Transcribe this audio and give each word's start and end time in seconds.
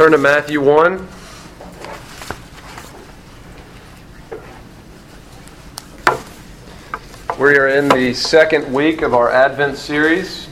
Turn 0.00 0.12
to 0.12 0.16
Matthew 0.16 0.62
1. 0.62 1.06
We 7.38 7.58
are 7.58 7.68
in 7.68 7.90
the 7.90 8.14
second 8.14 8.72
week 8.72 9.02
of 9.02 9.12
our 9.12 9.30
Advent 9.30 9.76
series. 9.76 10.48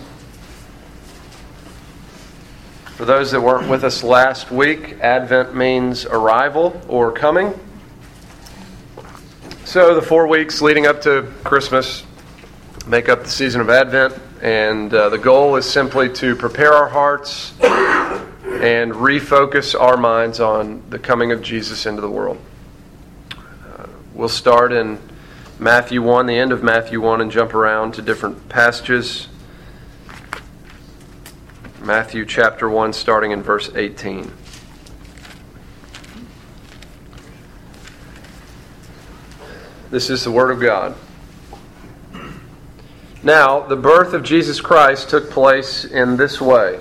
For 2.96 3.06
those 3.06 3.30
that 3.30 3.40
weren't 3.40 3.70
with 3.70 3.84
us 3.84 4.02
last 4.02 4.50
week, 4.50 4.98
Advent 5.00 5.56
means 5.56 6.04
arrival 6.04 6.78
or 6.86 7.10
coming. 7.10 7.58
So, 9.64 9.94
the 9.94 10.02
four 10.02 10.26
weeks 10.26 10.60
leading 10.60 10.86
up 10.86 11.00
to 11.04 11.22
Christmas 11.42 12.04
make 12.86 13.08
up 13.08 13.22
the 13.22 13.30
season 13.30 13.62
of 13.62 13.70
Advent, 13.70 14.12
and 14.42 14.92
uh, 14.92 15.08
the 15.08 15.16
goal 15.16 15.56
is 15.56 15.64
simply 15.64 16.10
to 16.16 16.36
prepare 16.36 16.74
our 16.74 16.90
hearts 16.90 17.54
and 18.58 18.92
refocus 18.92 19.80
our 19.80 19.96
minds 19.96 20.40
on 20.40 20.82
the 20.90 20.98
coming 20.98 21.30
of 21.30 21.42
Jesus 21.42 21.86
into 21.86 22.00
the 22.00 22.10
world. 22.10 22.38
Uh, 23.32 23.86
we'll 24.14 24.28
start 24.28 24.72
in 24.72 24.98
Matthew 25.60 26.02
1, 26.02 26.26
the 26.26 26.36
end 26.36 26.50
of 26.50 26.62
Matthew 26.62 27.00
1, 27.00 27.20
and 27.20 27.30
jump 27.30 27.54
around 27.54 27.94
to 27.94 28.02
different 28.02 28.48
passages. 28.48 29.28
Matthew 31.80 32.26
chapter 32.26 32.68
1, 32.68 32.92
starting 32.94 33.30
in 33.30 33.44
verse 33.44 33.70
18. 33.76 34.32
This 39.90 40.10
is 40.10 40.24
the 40.24 40.32
Word 40.32 40.50
of 40.50 40.60
God. 40.60 40.96
Now, 43.22 43.60
the 43.60 43.76
birth 43.76 44.14
of 44.14 44.24
Jesus 44.24 44.60
Christ 44.60 45.10
took 45.10 45.30
place 45.30 45.84
in 45.84 46.16
this 46.16 46.40
way. 46.40 46.80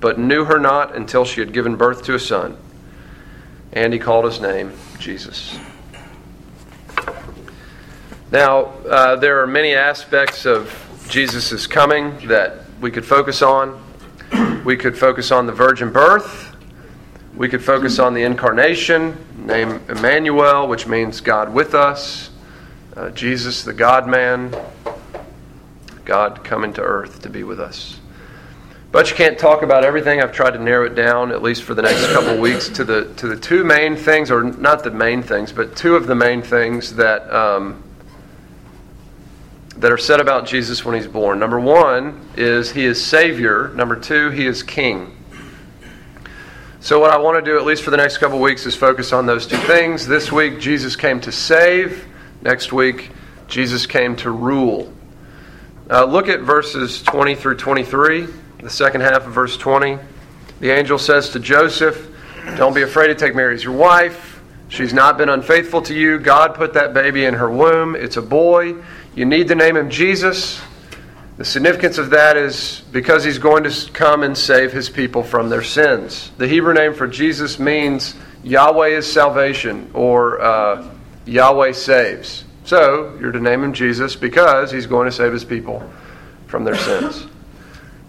but 0.00 0.18
knew 0.18 0.44
her 0.44 0.58
not 0.58 0.94
until 0.94 1.24
she 1.24 1.40
had 1.40 1.52
given 1.52 1.76
birth 1.76 2.04
to 2.04 2.14
a 2.14 2.18
son. 2.18 2.56
And 3.72 3.92
he 3.92 3.98
called 3.98 4.24
his 4.24 4.40
name 4.40 4.72
Jesus. 4.98 5.58
Now, 8.30 8.64
uh, 8.86 9.16
there 9.16 9.42
are 9.42 9.46
many 9.46 9.74
aspects 9.74 10.44
of 10.44 11.06
Jesus' 11.08 11.66
coming 11.66 12.28
that 12.28 12.64
we 12.80 12.90
could 12.90 13.04
focus 13.04 13.42
on. 13.42 13.82
We 14.64 14.76
could 14.76 14.98
focus 14.98 15.30
on 15.30 15.46
the 15.46 15.52
virgin 15.52 15.90
birth. 15.90 16.54
We 17.34 17.48
could 17.48 17.64
focus 17.64 17.98
on 17.98 18.14
the 18.14 18.24
incarnation, 18.24 19.16
name 19.36 19.80
Emmanuel, 19.88 20.68
which 20.68 20.86
means 20.86 21.20
God 21.20 21.54
with 21.54 21.74
us. 21.74 22.30
Uh, 22.96 23.10
Jesus, 23.10 23.62
the 23.62 23.72
God 23.72 24.08
man, 24.08 24.54
God 26.04 26.42
coming 26.42 26.72
to 26.74 26.82
earth 26.82 27.22
to 27.22 27.30
be 27.30 27.44
with 27.44 27.60
us. 27.60 27.97
But 28.90 29.10
you 29.10 29.16
can't 29.16 29.38
talk 29.38 29.62
about 29.62 29.84
everything. 29.84 30.22
I've 30.22 30.32
tried 30.32 30.52
to 30.52 30.58
narrow 30.58 30.86
it 30.86 30.94
down, 30.94 31.30
at 31.30 31.42
least 31.42 31.62
for 31.62 31.74
the 31.74 31.82
next 31.82 32.06
couple 32.06 32.38
weeks, 32.40 32.70
to 32.70 32.84
the 32.84 33.12
to 33.14 33.28
the 33.28 33.36
two 33.36 33.62
main 33.62 33.96
things, 33.96 34.30
or 34.30 34.44
not 34.44 34.82
the 34.82 34.90
main 34.90 35.22
things, 35.22 35.52
but 35.52 35.76
two 35.76 35.94
of 35.94 36.06
the 36.06 36.14
main 36.14 36.40
things 36.40 36.94
that 36.94 37.30
um, 37.30 37.82
that 39.76 39.92
are 39.92 39.98
said 39.98 40.20
about 40.20 40.46
Jesus 40.46 40.86
when 40.86 40.94
he's 40.94 41.06
born. 41.06 41.38
Number 41.38 41.60
one 41.60 42.28
is 42.34 42.70
he 42.70 42.86
is 42.86 43.04
Savior. 43.04 43.68
Number 43.74 43.94
two, 43.94 44.30
he 44.30 44.46
is 44.46 44.62
King. 44.62 45.14
So 46.80 46.98
what 46.98 47.10
I 47.10 47.18
want 47.18 47.44
to 47.44 47.50
do, 47.50 47.58
at 47.58 47.66
least 47.66 47.82
for 47.82 47.90
the 47.90 47.96
next 47.98 48.18
couple 48.18 48.40
weeks, 48.40 48.64
is 48.64 48.74
focus 48.74 49.12
on 49.12 49.26
those 49.26 49.46
two 49.46 49.58
things. 49.58 50.06
This 50.06 50.32
week, 50.32 50.60
Jesus 50.60 50.96
came 50.96 51.20
to 51.20 51.32
save. 51.32 52.06
Next 52.40 52.72
week, 52.72 53.10
Jesus 53.48 53.84
came 53.84 54.16
to 54.16 54.30
rule. 54.30 54.90
Uh, 55.90 56.04
look 56.04 56.28
at 56.28 56.40
verses 56.40 57.02
20 57.02 57.34
through 57.34 57.56
23 57.56 58.28
the 58.60 58.70
second 58.70 59.02
half 59.02 59.26
of 59.26 59.32
verse 59.32 59.56
20. 59.56 59.98
The 60.60 60.70
angel 60.70 60.98
says 60.98 61.30
to 61.30 61.38
Joseph, 61.38 62.08
Don't 62.56 62.74
be 62.74 62.82
afraid 62.82 63.08
to 63.08 63.14
take 63.14 63.34
Mary 63.34 63.54
as 63.54 63.62
your 63.62 63.74
wife. 63.74 64.40
She's 64.68 64.92
not 64.92 65.16
been 65.16 65.28
unfaithful 65.28 65.82
to 65.82 65.94
you. 65.94 66.18
God 66.18 66.54
put 66.54 66.74
that 66.74 66.92
baby 66.92 67.24
in 67.24 67.34
her 67.34 67.50
womb. 67.50 67.94
It's 67.94 68.16
a 68.16 68.22
boy. 68.22 68.74
You 69.14 69.24
need 69.24 69.48
to 69.48 69.54
name 69.54 69.76
him 69.76 69.90
Jesus. 69.90 70.60
The 71.38 71.44
significance 71.44 71.98
of 71.98 72.10
that 72.10 72.36
is 72.36 72.82
because 72.90 73.22
he's 73.22 73.38
going 73.38 73.62
to 73.64 73.92
come 73.92 74.24
and 74.24 74.36
save 74.36 74.72
his 74.72 74.90
people 74.90 75.22
from 75.22 75.48
their 75.48 75.62
sins. 75.62 76.32
The 76.36 76.48
Hebrew 76.48 76.74
name 76.74 76.94
for 76.94 77.06
Jesus 77.06 77.60
means 77.60 78.16
Yahweh 78.42 78.88
is 78.88 79.10
salvation 79.10 79.90
or 79.94 80.40
uh, 80.40 80.88
Yahweh 81.26 81.72
saves. 81.72 82.44
So 82.64 83.16
you're 83.20 83.32
to 83.32 83.40
name 83.40 83.62
him 83.62 83.72
Jesus 83.72 84.16
because 84.16 84.72
he's 84.72 84.86
going 84.86 85.06
to 85.06 85.12
save 85.12 85.32
his 85.32 85.44
people 85.44 85.88
from 86.48 86.64
their 86.64 86.76
sins. 86.76 87.26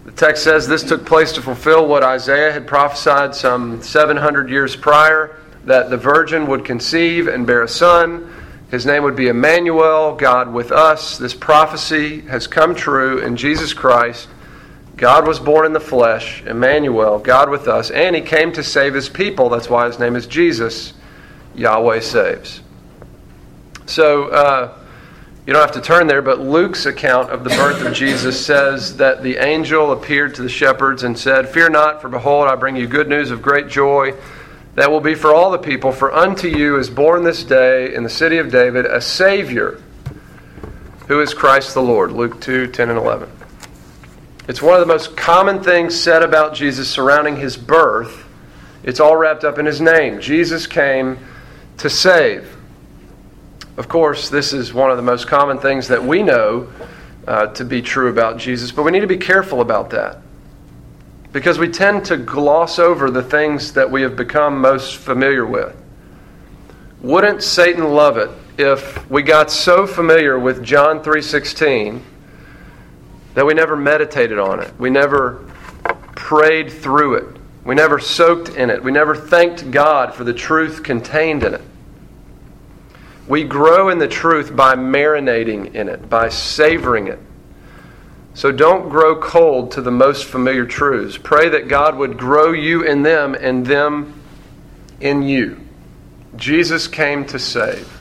The 0.04 0.12
text 0.12 0.42
says 0.44 0.66
this 0.66 0.82
took 0.82 1.04
place 1.04 1.32
to 1.32 1.42
fulfill 1.42 1.86
what 1.86 2.02
Isaiah 2.02 2.52
had 2.52 2.66
prophesied 2.66 3.34
some 3.34 3.82
700 3.82 4.48
years 4.48 4.74
prior 4.74 5.36
that 5.64 5.90
the 5.90 5.96
virgin 5.96 6.46
would 6.46 6.64
conceive 6.64 7.28
and 7.28 7.46
bear 7.46 7.62
a 7.62 7.68
son. 7.68 8.32
His 8.70 8.86
name 8.86 9.02
would 9.02 9.16
be 9.16 9.28
Emmanuel, 9.28 10.14
God 10.14 10.52
with 10.52 10.72
us. 10.72 11.18
This 11.18 11.34
prophecy 11.34 12.22
has 12.22 12.46
come 12.46 12.74
true 12.74 13.18
in 13.18 13.36
Jesus 13.36 13.74
Christ. 13.74 14.28
God 14.96 15.26
was 15.26 15.38
born 15.38 15.66
in 15.66 15.72
the 15.72 15.80
flesh, 15.80 16.42
Emmanuel, 16.44 17.18
God 17.18 17.50
with 17.50 17.68
us, 17.68 17.90
and 17.90 18.14
he 18.14 18.22
came 18.22 18.52
to 18.52 18.62
save 18.62 18.94
his 18.94 19.08
people. 19.08 19.48
That's 19.48 19.68
why 19.68 19.86
his 19.86 19.98
name 19.98 20.14
is 20.14 20.26
Jesus. 20.26 20.92
Yahweh 21.54 22.00
saves. 22.00 22.60
So, 23.86 24.28
uh, 24.28 24.78
you 25.50 25.54
don't 25.54 25.62
have 25.62 25.72
to 25.72 25.80
turn 25.80 26.06
there, 26.06 26.22
but 26.22 26.38
Luke's 26.38 26.86
account 26.86 27.30
of 27.30 27.42
the 27.42 27.50
birth 27.50 27.84
of 27.84 27.92
Jesus 27.92 28.46
says 28.46 28.98
that 28.98 29.24
the 29.24 29.38
angel 29.38 29.90
appeared 29.90 30.36
to 30.36 30.42
the 30.42 30.48
shepherds 30.48 31.02
and 31.02 31.18
said, 31.18 31.48
Fear 31.48 31.70
not, 31.70 32.00
for 32.00 32.08
behold, 32.08 32.46
I 32.46 32.54
bring 32.54 32.76
you 32.76 32.86
good 32.86 33.08
news 33.08 33.32
of 33.32 33.42
great 33.42 33.66
joy 33.66 34.14
that 34.76 34.92
will 34.92 35.00
be 35.00 35.16
for 35.16 35.34
all 35.34 35.50
the 35.50 35.58
people. 35.58 35.90
For 35.90 36.14
unto 36.14 36.46
you 36.46 36.78
is 36.78 36.88
born 36.88 37.24
this 37.24 37.42
day 37.42 37.92
in 37.92 38.04
the 38.04 38.08
city 38.08 38.38
of 38.38 38.52
David 38.52 38.86
a 38.86 39.00
Savior, 39.00 39.82
who 41.08 41.20
is 41.20 41.34
Christ 41.34 41.74
the 41.74 41.82
Lord. 41.82 42.12
Luke 42.12 42.40
2 42.40 42.68
10 42.68 42.88
and 42.88 42.96
11. 42.96 43.28
It's 44.46 44.62
one 44.62 44.74
of 44.74 44.80
the 44.80 44.86
most 44.86 45.16
common 45.16 45.64
things 45.64 46.00
said 46.00 46.22
about 46.22 46.54
Jesus 46.54 46.88
surrounding 46.88 47.34
his 47.34 47.56
birth. 47.56 48.24
It's 48.84 49.00
all 49.00 49.16
wrapped 49.16 49.42
up 49.42 49.58
in 49.58 49.66
his 49.66 49.80
name. 49.80 50.20
Jesus 50.20 50.68
came 50.68 51.18
to 51.78 51.90
save. 51.90 52.56
Of 53.80 53.88
course, 53.88 54.28
this 54.28 54.52
is 54.52 54.74
one 54.74 54.90
of 54.90 54.98
the 54.98 55.02
most 55.02 55.26
common 55.26 55.56
things 55.56 55.88
that 55.88 56.04
we 56.04 56.22
know 56.22 56.70
uh, 57.26 57.46
to 57.54 57.64
be 57.64 57.80
true 57.80 58.10
about 58.10 58.36
Jesus, 58.36 58.70
but 58.70 58.82
we 58.82 58.90
need 58.90 59.00
to 59.00 59.06
be 59.06 59.16
careful 59.16 59.62
about 59.62 59.88
that. 59.88 60.18
Because 61.32 61.58
we 61.58 61.70
tend 61.70 62.04
to 62.04 62.18
gloss 62.18 62.78
over 62.78 63.10
the 63.10 63.22
things 63.22 63.72
that 63.72 63.90
we 63.90 64.02
have 64.02 64.16
become 64.16 64.60
most 64.60 64.96
familiar 64.96 65.46
with. 65.46 65.74
Wouldn't 67.00 67.42
Satan 67.42 67.94
love 67.94 68.18
it 68.18 68.28
if 68.58 69.10
we 69.10 69.22
got 69.22 69.50
so 69.50 69.86
familiar 69.86 70.38
with 70.38 70.62
John 70.62 71.02
3:16 71.02 72.02
that 73.32 73.46
we 73.46 73.54
never 73.54 73.76
meditated 73.76 74.38
on 74.38 74.60
it. 74.60 74.74
We 74.78 74.90
never 74.90 75.40
prayed 76.16 76.70
through 76.70 77.14
it. 77.14 77.36
We 77.64 77.74
never 77.76 77.98
soaked 77.98 78.50
in 78.50 78.68
it. 78.68 78.84
We 78.84 78.92
never 78.92 79.16
thanked 79.16 79.70
God 79.70 80.12
for 80.12 80.24
the 80.24 80.34
truth 80.34 80.82
contained 80.82 81.44
in 81.44 81.54
it. 81.54 81.62
We 83.30 83.44
grow 83.44 83.90
in 83.90 83.98
the 83.98 84.08
truth 84.08 84.56
by 84.56 84.74
marinating 84.74 85.76
in 85.76 85.88
it, 85.88 86.10
by 86.10 86.30
savoring 86.30 87.06
it. 87.06 87.20
So 88.34 88.50
don't 88.50 88.88
grow 88.88 89.20
cold 89.20 89.70
to 89.72 89.82
the 89.82 89.92
most 89.92 90.24
familiar 90.24 90.66
truths. 90.66 91.16
Pray 91.16 91.48
that 91.50 91.68
God 91.68 91.96
would 91.96 92.18
grow 92.18 92.50
you 92.50 92.82
in 92.82 93.04
them 93.04 93.36
and 93.36 93.64
them 93.64 94.20
in 95.00 95.22
you. 95.22 95.60
Jesus 96.34 96.88
came 96.88 97.24
to 97.26 97.38
save. 97.38 98.00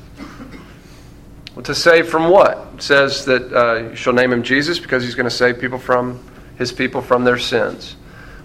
Well, 1.54 1.62
to 1.62 1.76
save 1.76 2.10
from 2.10 2.32
what? 2.32 2.68
It 2.74 2.82
says 2.82 3.26
that 3.26 3.54
uh, 3.54 3.90
you 3.90 3.96
shall 3.96 4.14
name 4.14 4.34
him 4.34 4.42
Jesus 4.42 4.80
because 4.80 5.04
he's 5.04 5.14
going 5.14 5.30
to 5.30 5.36
save 5.36 5.60
people 5.60 5.78
from 5.78 6.20
his 6.58 6.72
people 6.72 7.04
from 7.04 7.24
their 7.24 7.38
sins. 7.38 7.96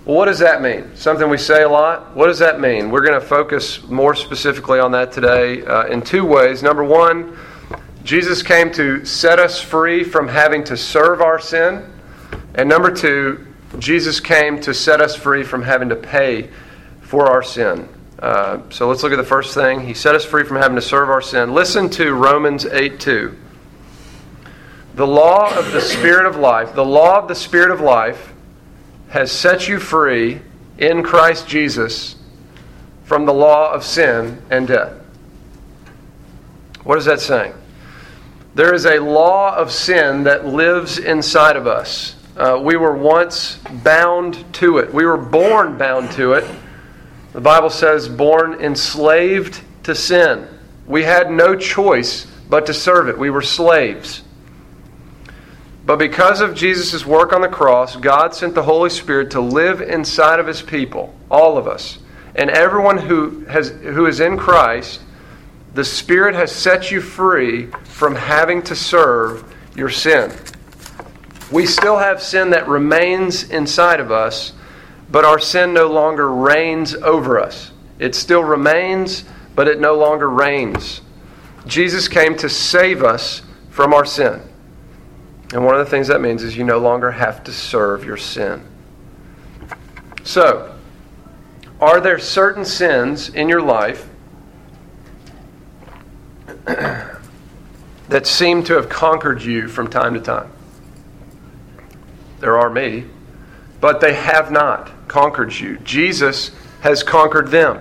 Well, 0.04 0.18
what 0.18 0.26
does 0.26 0.40
that 0.40 0.60
mean? 0.60 0.94
Something 0.96 1.30
we 1.30 1.38
say 1.38 1.62
a 1.62 1.68
lot? 1.68 2.14
What 2.14 2.26
does 2.26 2.40
that 2.40 2.60
mean? 2.60 2.90
We're 2.90 3.06
going 3.06 3.18
to 3.18 3.26
focus 3.26 3.82
more 3.84 4.14
specifically 4.14 4.78
on 4.78 4.92
that 4.92 5.12
today 5.12 5.64
uh, 5.64 5.86
in 5.86 6.02
two 6.02 6.26
ways. 6.26 6.62
Number 6.62 6.84
one, 6.84 7.38
Jesus 8.02 8.42
came 8.42 8.70
to 8.72 9.06
set 9.06 9.38
us 9.38 9.62
free 9.62 10.04
from 10.04 10.28
having 10.28 10.62
to 10.64 10.76
serve 10.76 11.22
our 11.22 11.40
sin. 11.40 11.90
And 12.54 12.68
number 12.68 12.94
two, 12.94 13.46
Jesus 13.78 14.20
came 14.20 14.60
to 14.60 14.74
set 14.74 15.00
us 15.00 15.16
free 15.16 15.42
from 15.42 15.62
having 15.62 15.88
to 15.88 15.96
pay 15.96 16.50
for 17.00 17.30
our 17.30 17.42
sin. 17.42 17.88
Uh, 18.18 18.60
so 18.68 18.86
let's 18.90 19.02
look 19.02 19.12
at 19.12 19.16
the 19.16 19.24
first 19.24 19.54
thing. 19.54 19.80
He 19.80 19.94
set 19.94 20.14
us 20.14 20.22
free 20.22 20.44
from 20.44 20.58
having 20.58 20.76
to 20.76 20.82
serve 20.82 21.08
our 21.08 21.22
sin. 21.22 21.54
Listen 21.54 21.88
to 21.90 22.12
Romans 22.12 22.66
8 22.66 23.00
2. 23.00 23.38
The 24.96 25.06
law 25.06 25.56
of 25.58 25.72
the 25.72 25.80
Spirit 25.80 26.26
of 26.26 26.36
life, 26.36 26.74
the 26.74 26.84
law 26.84 27.20
of 27.20 27.26
the 27.26 27.34
Spirit 27.34 27.70
of 27.70 27.80
life, 27.80 28.33
has 29.14 29.30
set 29.30 29.68
you 29.68 29.78
free 29.78 30.40
in 30.76 31.00
Christ 31.00 31.46
Jesus 31.46 32.16
from 33.04 33.26
the 33.26 33.32
law 33.32 33.72
of 33.72 33.84
sin 33.84 34.42
and 34.50 34.66
death. 34.66 34.92
What 36.82 36.98
is 36.98 37.04
that 37.04 37.20
saying? 37.20 37.54
There 38.56 38.74
is 38.74 38.86
a 38.86 38.98
law 38.98 39.54
of 39.54 39.70
sin 39.70 40.24
that 40.24 40.46
lives 40.46 40.98
inside 40.98 41.54
of 41.54 41.68
us. 41.68 42.16
Uh, 42.36 42.60
we 42.60 42.74
were 42.74 42.96
once 42.96 43.60
bound 43.84 44.52
to 44.54 44.78
it. 44.78 44.92
We 44.92 45.04
were 45.06 45.16
born 45.16 45.78
bound 45.78 46.10
to 46.14 46.32
it. 46.32 46.44
The 47.34 47.40
Bible 47.40 47.70
says, 47.70 48.08
born 48.08 48.54
enslaved 48.54 49.60
to 49.84 49.94
sin. 49.94 50.48
We 50.88 51.04
had 51.04 51.30
no 51.30 51.54
choice 51.54 52.26
but 52.50 52.66
to 52.66 52.74
serve 52.74 53.08
it. 53.08 53.16
We 53.16 53.30
were 53.30 53.42
slaves. 53.42 54.23
But 55.86 55.98
because 55.98 56.40
of 56.40 56.54
Jesus' 56.54 57.04
work 57.04 57.32
on 57.32 57.42
the 57.42 57.48
cross, 57.48 57.96
God 57.96 58.34
sent 58.34 58.54
the 58.54 58.62
Holy 58.62 58.88
Spirit 58.88 59.30
to 59.32 59.40
live 59.40 59.82
inside 59.82 60.40
of 60.40 60.46
his 60.46 60.62
people, 60.62 61.14
all 61.30 61.58
of 61.58 61.68
us. 61.68 61.98
And 62.34 62.50
everyone 62.50 62.98
who, 62.98 63.44
has, 63.44 63.70
who 63.70 64.06
is 64.06 64.20
in 64.20 64.38
Christ, 64.38 65.02
the 65.74 65.84
Spirit 65.84 66.34
has 66.34 66.50
set 66.50 66.90
you 66.90 67.00
free 67.00 67.66
from 67.84 68.14
having 68.14 68.62
to 68.62 68.74
serve 68.74 69.52
your 69.76 69.90
sin. 69.90 70.32
We 71.52 71.66
still 71.66 71.98
have 71.98 72.22
sin 72.22 72.50
that 72.50 72.66
remains 72.66 73.50
inside 73.50 74.00
of 74.00 74.10
us, 74.10 74.54
but 75.10 75.24
our 75.24 75.38
sin 75.38 75.74
no 75.74 75.88
longer 75.88 76.32
reigns 76.32 76.94
over 76.94 77.38
us. 77.38 77.72
It 77.98 78.14
still 78.14 78.42
remains, 78.42 79.24
but 79.54 79.68
it 79.68 79.80
no 79.80 79.94
longer 79.94 80.30
reigns. 80.30 81.02
Jesus 81.66 82.08
came 82.08 82.36
to 82.38 82.48
save 82.48 83.02
us 83.02 83.42
from 83.70 83.92
our 83.92 84.04
sin. 84.04 84.40
And 85.52 85.64
one 85.64 85.74
of 85.74 85.84
the 85.84 85.90
things 85.90 86.08
that 86.08 86.20
means 86.20 86.42
is 86.42 86.56
you 86.56 86.64
no 86.64 86.78
longer 86.78 87.10
have 87.10 87.44
to 87.44 87.52
serve 87.52 88.04
your 88.04 88.16
sin. 88.16 88.66
So, 90.24 90.74
are 91.80 92.00
there 92.00 92.18
certain 92.18 92.64
sins 92.64 93.28
in 93.28 93.48
your 93.48 93.60
life 93.60 94.08
that 96.64 98.26
seem 98.26 98.64
to 98.64 98.74
have 98.74 98.88
conquered 98.88 99.42
you 99.42 99.68
from 99.68 99.88
time 99.88 100.14
to 100.14 100.20
time? 100.20 100.50
There 102.40 102.58
are 102.58 102.70
me, 102.70 103.04
but 103.80 104.00
they 104.00 104.14
have 104.14 104.50
not 104.50 105.08
conquered 105.08 105.54
you. 105.54 105.78
Jesus 105.78 106.50
has 106.80 107.02
conquered 107.02 107.48
them. 107.48 107.80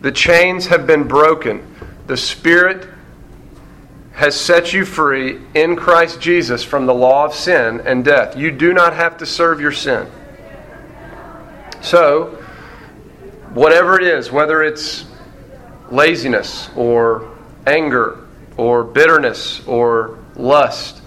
The 0.00 0.12
chains 0.12 0.66
have 0.66 0.86
been 0.86 1.08
broken. 1.08 1.74
The 2.06 2.16
Spirit 2.16 2.88
has 4.16 4.34
set 4.34 4.72
you 4.72 4.82
free 4.86 5.38
in 5.52 5.76
Christ 5.76 6.22
Jesus 6.22 6.64
from 6.64 6.86
the 6.86 6.94
law 6.94 7.26
of 7.26 7.34
sin 7.34 7.82
and 7.84 8.02
death. 8.02 8.34
You 8.34 8.50
do 8.50 8.72
not 8.72 8.94
have 8.94 9.18
to 9.18 9.26
serve 9.26 9.60
your 9.60 9.72
sin. 9.72 10.10
So, 11.82 12.42
whatever 13.52 14.00
it 14.00 14.06
is, 14.06 14.32
whether 14.32 14.62
it's 14.62 15.04
laziness 15.90 16.70
or 16.74 17.36
anger 17.66 18.26
or 18.56 18.84
bitterness 18.84 19.60
or 19.66 20.18
lust 20.34 21.02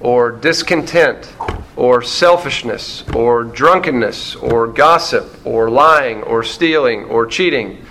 or 0.00 0.30
discontent 0.30 1.32
or 1.76 2.02
selfishness 2.02 3.04
or 3.14 3.42
drunkenness 3.42 4.36
or 4.36 4.66
gossip 4.66 5.34
or 5.46 5.70
lying 5.70 6.22
or 6.24 6.42
stealing 6.42 7.04
or 7.04 7.24
cheating 7.24 7.82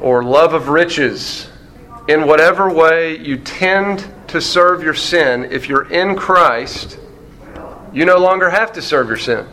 or 0.00 0.22
love 0.22 0.54
of 0.54 0.68
riches 0.68 1.48
in 2.08 2.26
whatever 2.26 2.70
way 2.72 3.18
you 3.18 3.36
tend 3.36 4.08
to 4.28 4.40
serve 4.40 4.82
your 4.82 4.94
sin, 4.94 5.44
if 5.50 5.68
you're 5.68 5.90
in 5.90 6.16
Christ, 6.16 6.98
you 7.92 8.04
no 8.04 8.18
longer 8.18 8.50
have 8.50 8.72
to 8.74 8.82
serve 8.82 9.08
your 9.08 9.16
sin. 9.16 9.46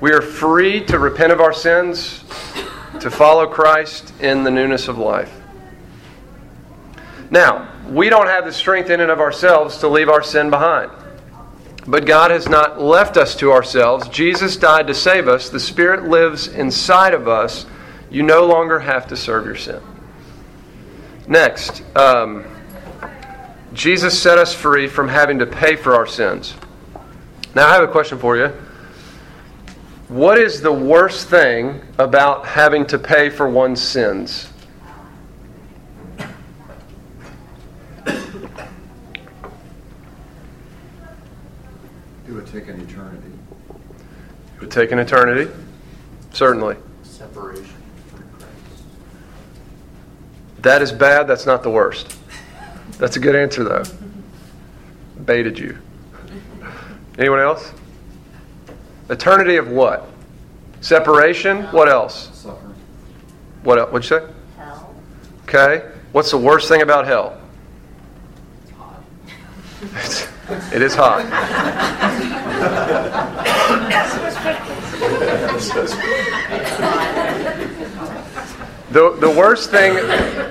We 0.00 0.12
are 0.12 0.22
free 0.22 0.84
to 0.86 0.98
repent 0.98 1.32
of 1.32 1.40
our 1.40 1.52
sins, 1.52 2.24
to 3.00 3.10
follow 3.10 3.46
Christ 3.46 4.14
in 4.20 4.44
the 4.44 4.50
newness 4.50 4.88
of 4.88 4.96
life. 4.96 5.34
Now, 7.30 7.70
we 7.88 8.08
don't 8.08 8.26
have 8.26 8.44
the 8.44 8.52
strength 8.52 8.88
in 8.88 9.00
and 9.00 9.10
of 9.10 9.20
ourselves 9.20 9.78
to 9.78 9.88
leave 9.88 10.08
our 10.08 10.22
sin 10.22 10.48
behind. 10.48 10.90
But 11.86 12.06
God 12.06 12.30
has 12.30 12.48
not 12.48 12.80
left 12.80 13.16
us 13.16 13.34
to 13.36 13.52
ourselves. 13.52 14.08
Jesus 14.08 14.56
died 14.56 14.86
to 14.86 14.94
save 14.94 15.28
us. 15.28 15.48
The 15.48 15.60
Spirit 15.60 16.04
lives 16.04 16.48
inside 16.48 17.14
of 17.14 17.28
us. 17.28 17.66
You 18.10 18.22
no 18.22 18.46
longer 18.46 18.80
have 18.80 19.06
to 19.08 19.16
serve 19.16 19.44
your 19.44 19.56
sin. 19.56 19.80
Next, 21.30 21.82
um, 21.96 22.44
Jesus 23.72 24.20
set 24.20 24.36
us 24.36 24.52
free 24.52 24.88
from 24.88 25.08
having 25.08 25.38
to 25.38 25.46
pay 25.46 25.76
for 25.76 25.94
our 25.94 26.04
sins. 26.04 26.56
Now, 27.54 27.68
I 27.68 27.74
have 27.74 27.84
a 27.84 27.88
question 27.88 28.18
for 28.18 28.36
you. 28.36 28.48
What 30.08 30.38
is 30.38 30.60
the 30.60 30.72
worst 30.72 31.28
thing 31.28 31.82
about 31.98 32.46
having 32.46 32.84
to 32.86 32.98
pay 32.98 33.30
for 33.30 33.48
one's 33.48 33.80
sins? 33.80 34.48
It 42.26 42.32
would 42.32 42.48
take 42.48 42.66
an 42.66 42.80
eternity. 42.80 43.30
It 44.56 44.60
would 44.60 44.70
take 44.72 44.90
an 44.90 44.98
eternity, 44.98 45.48
certainly. 46.32 46.74
That 50.62 50.82
is 50.82 50.92
bad. 50.92 51.26
That's 51.26 51.46
not 51.46 51.62
the 51.62 51.70
worst. 51.70 52.16
That's 52.98 53.16
a 53.16 53.20
good 53.20 53.34
answer, 53.34 53.64
though. 53.64 53.84
Baited 55.24 55.58
you. 55.58 55.78
Anyone 57.18 57.40
else? 57.40 57.72
Eternity 59.08 59.56
of 59.56 59.68
what? 59.70 60.08
Separation? 60.80 61.64
What 61.64 61.88
else? 61.88 62.30
Suffering. 62.34 62.74
What 63.62 63.78
else? 63.78 63.92
What'd 63.92 64.10
you 64.10 64.18
say? 64.18 64.32
Hell. 64.56 64.94
Okay. 65.44 65.90
What's 66.12 66.30
the 66.30 66.38
worst 66.38 66.68
thing 66.68 66.82
about 66.82 67.06
hell? 67.06 67.40
It's 68.62 68.72
hot. 68.72 69.02
It's, 69.96 70.28
it 70.74 70.82
is 70.82 70.94
hot. 70.94 71.24
The, 78.90 79.16
the 79.20 79.30
worst 79.30 79.70
thing 79.70 79.94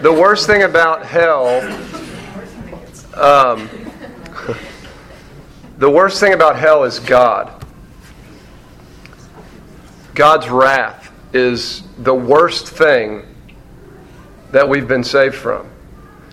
the 0.02 0.14
worst 0.14 0.48
thing 0.48 0.64
about 0.64 1.06
hell 1.06 1.60
um, 3.16 3.70
the 5.78 5.90
worst 5.90 6.22
thing 6.22 6.34
about 6.34 6.56
hell 6.56 6.86
is 6.86 7.00
God. 7.00 7.66
God's 10.16 10.48
wrath 10.48 11.12
is 11.34 11.84
the 11.98 12.16
worst 12.16 12.70
thing 12.70 13.24
that 14.52 14.68
we've 14.68 14.88
been 14.88 15.04
saved 15.04 15.36
from. 15.36 15.70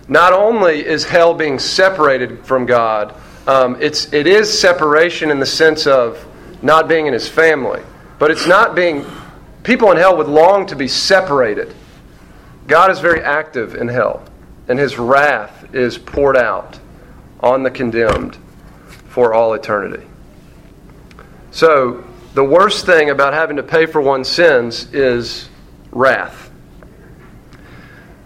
Not 0.07 0.31
only 0.31 0.85
is 0.85 1.03
hell 1.03 1.33
being 1.33 1.59
separated 1.59 2.45
from 2.45 2.65
God, 2.65 3.13
um, 3.47 3.75
it's, 3.81 4.13
it 4.13 4.27
is 4.27 4.57
separation 4.57 5.29
in 5.29 5.39
the 5.39 5.45
sense 5.45 5.85
of 5.85 6.25
not 6.61 6.87
being 6.87 7.05
in 7.05 7.13
his 7.13 7.27
family, 7.27 7.81
but 8.17 8.31
it's 8.31 8.47
not 8.47 8.75
being. 8.75 9.05
People 9.63 9.91
in 9.91 9.97
hell 9.97 10.15
would 10.15 10.27
long 10.27 10.65
to 10.67 10.75
be 10.77 10.87
separated. 10.87 11.75
God 12.67 12.91
is 12.91 12.99
very 12.99 13.21
active 13.21 13.75
in 13.75 13.87
hell, 13.87 14.23
and 14.67 14.77
his 14.77 14.97
wrath 14.97 15.73
is 15.73 15.97
poured 15.97 16.35
out 16.35 16.79
on 17.39 17.63
the 17.63 17.71
condemned 17.71 18.37
for 19.09 19.33
all 19.33 19.53
eternity. 19.53 20.05
So, 21.51 22.03
the 22.33 22.43
worst 22.43 22.85
thing 22.85 23.09
about 23.09 23.33
having 23.33 23.57
to 23.57 23.63
pay 23.63 23.85
for 23.85 24.01
one's 24.01 24.27
sins 24.27 24.93
is 24.93 25.49
wrath. 25.91 26.51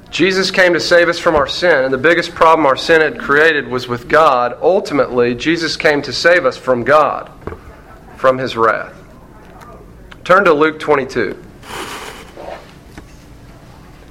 Jesus 0.09 0.51
came 0.51 0.73
to 0.73 0.79
save 0.79 1.07
us 1.07 1.17
from 1.17 1.35
our 1.35 1.47
sin, 1.47 1.85
and 1.85 1.93
the 1.93 1.97
biggest 1.97 2.35
problem 2.35 2.65
our 2.65 2.75
sin 2.75 2.99
had 2.99 3.17
created 3.17 3.67
was 3.67 3.87
with 3.87 4.09
God. 4.09 4.57
Ultimately, 4.61 5.35
Jesus 5.35 5.77
came 5.77 6.01
to 6.01 6.11
save 6.11 6.45
us 6.45 6.57
from 6.57 6.83
God, 6.83 7.31
from 8.17 8.37
his 8.37 8.57
wrath. 8.57 8.93
Turn 10.25 10.43
to 10.43 10.53
Luke 10.53 10.79
22. 10.79 11.41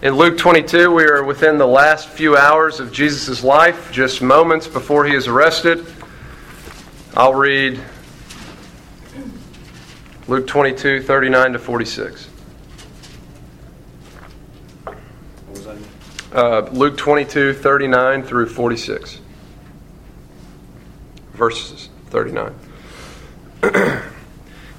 In 0.02 0.14
Luke 0.14 0.38
22, 0.38 0.90
we 0.90 1.04
are 1.04 1.22
within 1.22 1.58
the 1.58 1.66
last 1.66 2.08
few 2.08 2.34
hours 2.34 2.80
of 2.80 2.90
Jesus' 2.90 3.44
life, 3.44 3.92
just 3.92 4.22
moments 4.22 4.66
before 4.66 5.04
he 5.04 5.14
is 5.14 5.28
arrested. 5.28 5.84
I'll 7.14 7.34
read 7.34 7.78
Luke 10.26 10.46
22, 10.46 11.02
39 11.02 11.52
to 11.52 11.58
46. 11.58 12.28
Uh, 16.32 16.60
Luke 16.72 16.96
22, 16.96 17.52
39 17.52 18.22
through 18.22 18.48
46. 18.48 19.20
Verses 21.34 21.90
39. 22.08 22.54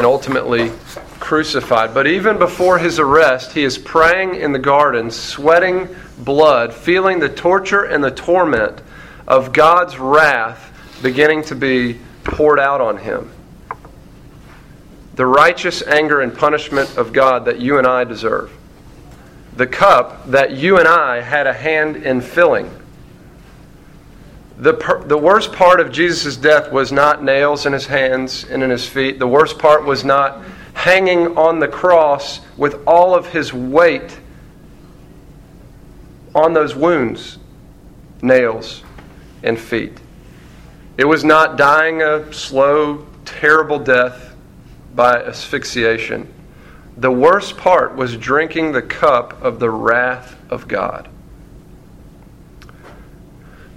and 0.00 0.06
ultimately 0.06 0.72
crucified. 1.18 1.92
But 1.92 2.06
even 2.06 2.38
before 2.38 2.78
his 2.78 2.98
arrest, 2.98 3.52
he 3.52 3.64
is 3.64 3.76
praying 3.76 4.34
in 4.34 4.50
the 4.50 4.58
garden, 4.58 5.10
sweating 5.10 5.94
blood, 6.16 6.72
feeling 6.72 7.18
the 7.18 7.28
torture 7.28 7.84
and 7.84 8.02
the 8.02 8.10
torment 8.10 8.80
of 9.28 9.52
God's 9.52 9.98
wrath 9.98 10.72
beginning 11.02 11.42
to 11.44 11.54
be 11.54 11.98
poured 12.24 12.58
out 12.58 12.80
on 12.80 12.96
him. 12.96 13.30
The 15.16 15.26
righteous 15.26 15.82
anger 15.82 16.22
and 16.22 16.34
punishment 16.34 16.96
of 16.96 17.12
God 17.12 17.44
that 17.44 17.60
you 17.60 17.76
and 17.76 17.86
I 17.86 18.04
deserve. 18.04 18.50
The 19.58 19.66
cup 19.66 20.30
that 20.30 20.52
you 20.52 20.78
and 20.78 20.88
I 20.88 21.20
had 21.20 21.46
a 21.46 21.52
hand 21.52 21.96
in 21.96 22.22
filling 22.22 22.70
the, 24.60 24.74
per, 24.74 25.02
the 25.02 25.16
worst 25.16 25.52
part 25.52 25.80
of 25.80 25.90
Jesus' 25.90 26.36
death 26.36 26.70
was 26.70 26.92
not 26.92 27.24
nails 27.24 27.64
in 27.64 27.72
his 27.72 27.86
hands 27.86 28.44
and 28.44 28.62
in 28.62 28.68
his 28.68 28.86
feet. 28.86 29.18
The 29.18 29.26
worst 29.26 29.58
part 29.58 29.84
was 29.84 30.04
not 30.04 30.42
hanging 30.74 31.38
on 31.38 31.58
the 31.58 31.68
cross 31.68 32.40
with 32.56 32.86
all 32.86 33.14
of 33.14 33.28
his 33.28 33.52
weight 33.52 34.18
on 36.34 36.52
those 36.52 36.76
wounds, 36.76 37.38
nails 38.22 38.82
and 39.42 39.58
feet. 39.58 39.98
It 40.98 41.06
was 41.06 41.24
not 41.24 41.56
dying 41.56 42.02
a 42.02 42.30
slow, 42.32 43.06
terrible 43.24 43.78
death 43.78 44.34
by 44.94 45.22
asphyxiation. 45.22 46.30
The 46.98 47.10
worst 47.10 47.56
part 47.56 47.96
was 47.96 48.16
drinking 48.16 48.72
the 48.72 48.82
cup 48.82 49.42
of 49.42 49.58
the 49.58 49.70
wrath 49.70 50.36
of 50.50 50.68
God. 50.68 51.09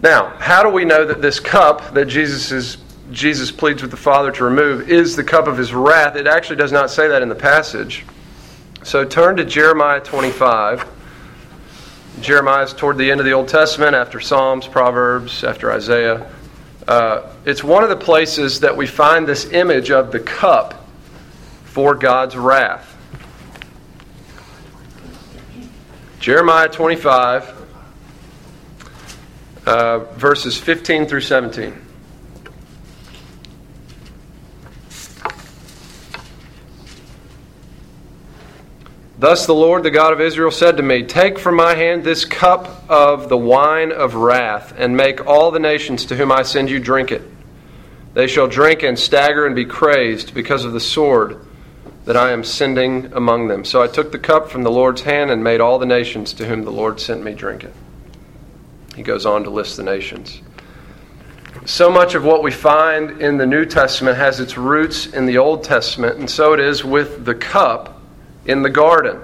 Now, 0.03 0.35
how 0.37 0.63
do 0.63 0.69
we 0.69 0.83
know 0.83 1.05
that 1.05 1.21
this 1.21 1.39
cup 1.39 1.93
that 1.93 2.05
Jesus 2.07 2.51
is 2.51 2.77
Jesus 3.11 3.51
pleads 3.51 3.81
with 3.81 3.89
the 3.89 3.97
Father 3.97 4.31
to 4.31 4.43
remove 4.43 4.89
is 4.89 5.15
the 5.15 5.23
cup 5.23 5.47
of 5.47 5.57
his 5.57 5.73
wrath? 5.73 6.17
It 6.17 6.27
actually 6.27 6.57
does 6.57 6.73
not 6.73 6.91
say 6.91 7.07
that 7.07 7.21
in 7.21 7.29
the 7.29 7.35
passage. 7.35 8.05
So 8.83 9.05
turn 9.05 9.37
to 9.37 9.45
Jeremiah 9.45 10.01
25. 10.01 10.85
Jeremiah 12.19 12.63
is 12.63 12.73
toward 12.73 12.97
the 12.97 13.09
end 13.09 13.21
of 13.21 13.25
the 13.25 13.31
Old 13.31 13.47
Testament, 13.47 13.95
after 13.95 14.19
Psalms, 14.19 14.67
Proverbs, 14.67 15.41
after 15.45 15.71
Isaiah. 15.71 16.29
Uh, 16.85 17.29
it's 17.45 17.63
one 17.63 17.81
of 17.83 17.89
the 17.89 17.95
places 17.95 18.59
that 18.59 18.75
we 18.75 18.85
find 18.85 19.25
this 19.25 19.51
image 19.51 19.89
of 19.89 20.11
the 20.11 20.19
cup 20.19 20.85
for 21.63 21.95
God's 21.95 22.35
wrath. 22.35 22.89
Jeremiah 26.19 26.67
25 26.67 27.62
uh, 29.65 29.99
verses 30.15 30.57
15 30.57 31.05
through 31.05 31.21
17. 31.21 31.73
Thus 39.23 39.45
the 39.45 39.55
Lord, 39.55 39.83
the 39.83 39.91
God 39.91 40.11
of 40.11 40.19
Israel, 40.19 40.51
said 40.51 40.75
to 40.75 40.83
me, 40.83 41.03
Take 41.03 41.39
from 41.39 41.55
my 41.55 41.75
hand 41.75 42.03
this 42.03 42.25
cup 42.25 42.83
of 42.89 43.29
the 43.29 43.37
wine 43.37 43.93
of 43.93 44.15
wrath, 44.15 44.73
and 44.77 44.97
make 44.97 45.25
all 45.25 45.49
the 45.49 45.59
nations 45.59 46.05
to 46.07 46.17
whom 46.17 46.29
I 46.29 46.43
send 46.43 46.69
you 46.69 46.77
drink 46.77 47.09
it. 47.09 47.21
They 48.15 48.27
shall 48.27 48.47
drink 48.47 48.83
and 48.83 48.99
stagger 48.99 49.45
and 49.45 49.55
be 49.55 49.63
crazed 49.63 50.33
because 50.33 50.65
of 50.65 50.73
the 50.73 50.81
sword 50.81 51.39
that 52.03 52.17
I 52.17 52.31
am 52.31 52.43
sending 52.43 53.13
among 53.13 53.47
them. 53.47 53.63
So 53.63 53.81
I 53.81 53.87
took 53.87 54.11
the 54.11 54.19
cup 54.19 54.49
from 54.49 54.63
the 54.63 54.71
Lord's 54.71 55.03
hand 55.03 55.31
and 55.31 55.41
made 55.41 55.61
all 55.61 55.79
the 55.79 55.85
nations 55.85 56.33
to 56.33 56.45
whom 56.45 56.65
the 56.65 56.71
Lord 56.71 56.99
sent 56.99 57.23
me 57.23 57.33
drink 57.33 57.63
it. 57.63 57.73
He 58.95 59.03
goes 59.03 59.25
on 59.25 59.43
to 59.43 59.49
list 59.49 59.77
the 59.77 59.83
nations. 59.83 60.41
So 61.65 61.89
much 61.89 62.13
of 62.13 62.25
what 62.25 62.43
we 62.43 62.51
find 62.51 63.21
in 63.21 63.37
the 63.37 63.45
New 63.45 63.65
Testament 63.65 64.17
has 64.17 64.39
its 64.39 64.57
roots 64.57 65.07
in 65.07 65.25
the 65.25 65.37
Old 65.37 65.63
Testament, 65.63 66.17
and 66.19 66.29
so 66.29 66.53
it 66.53 66.59
is 66.59 66.83
with 66.83 67.25
the 67.25 67.35
cup 67.35 68.01
in 68.45 68.61
the 68.61 68.69
garden. 68.69 69.21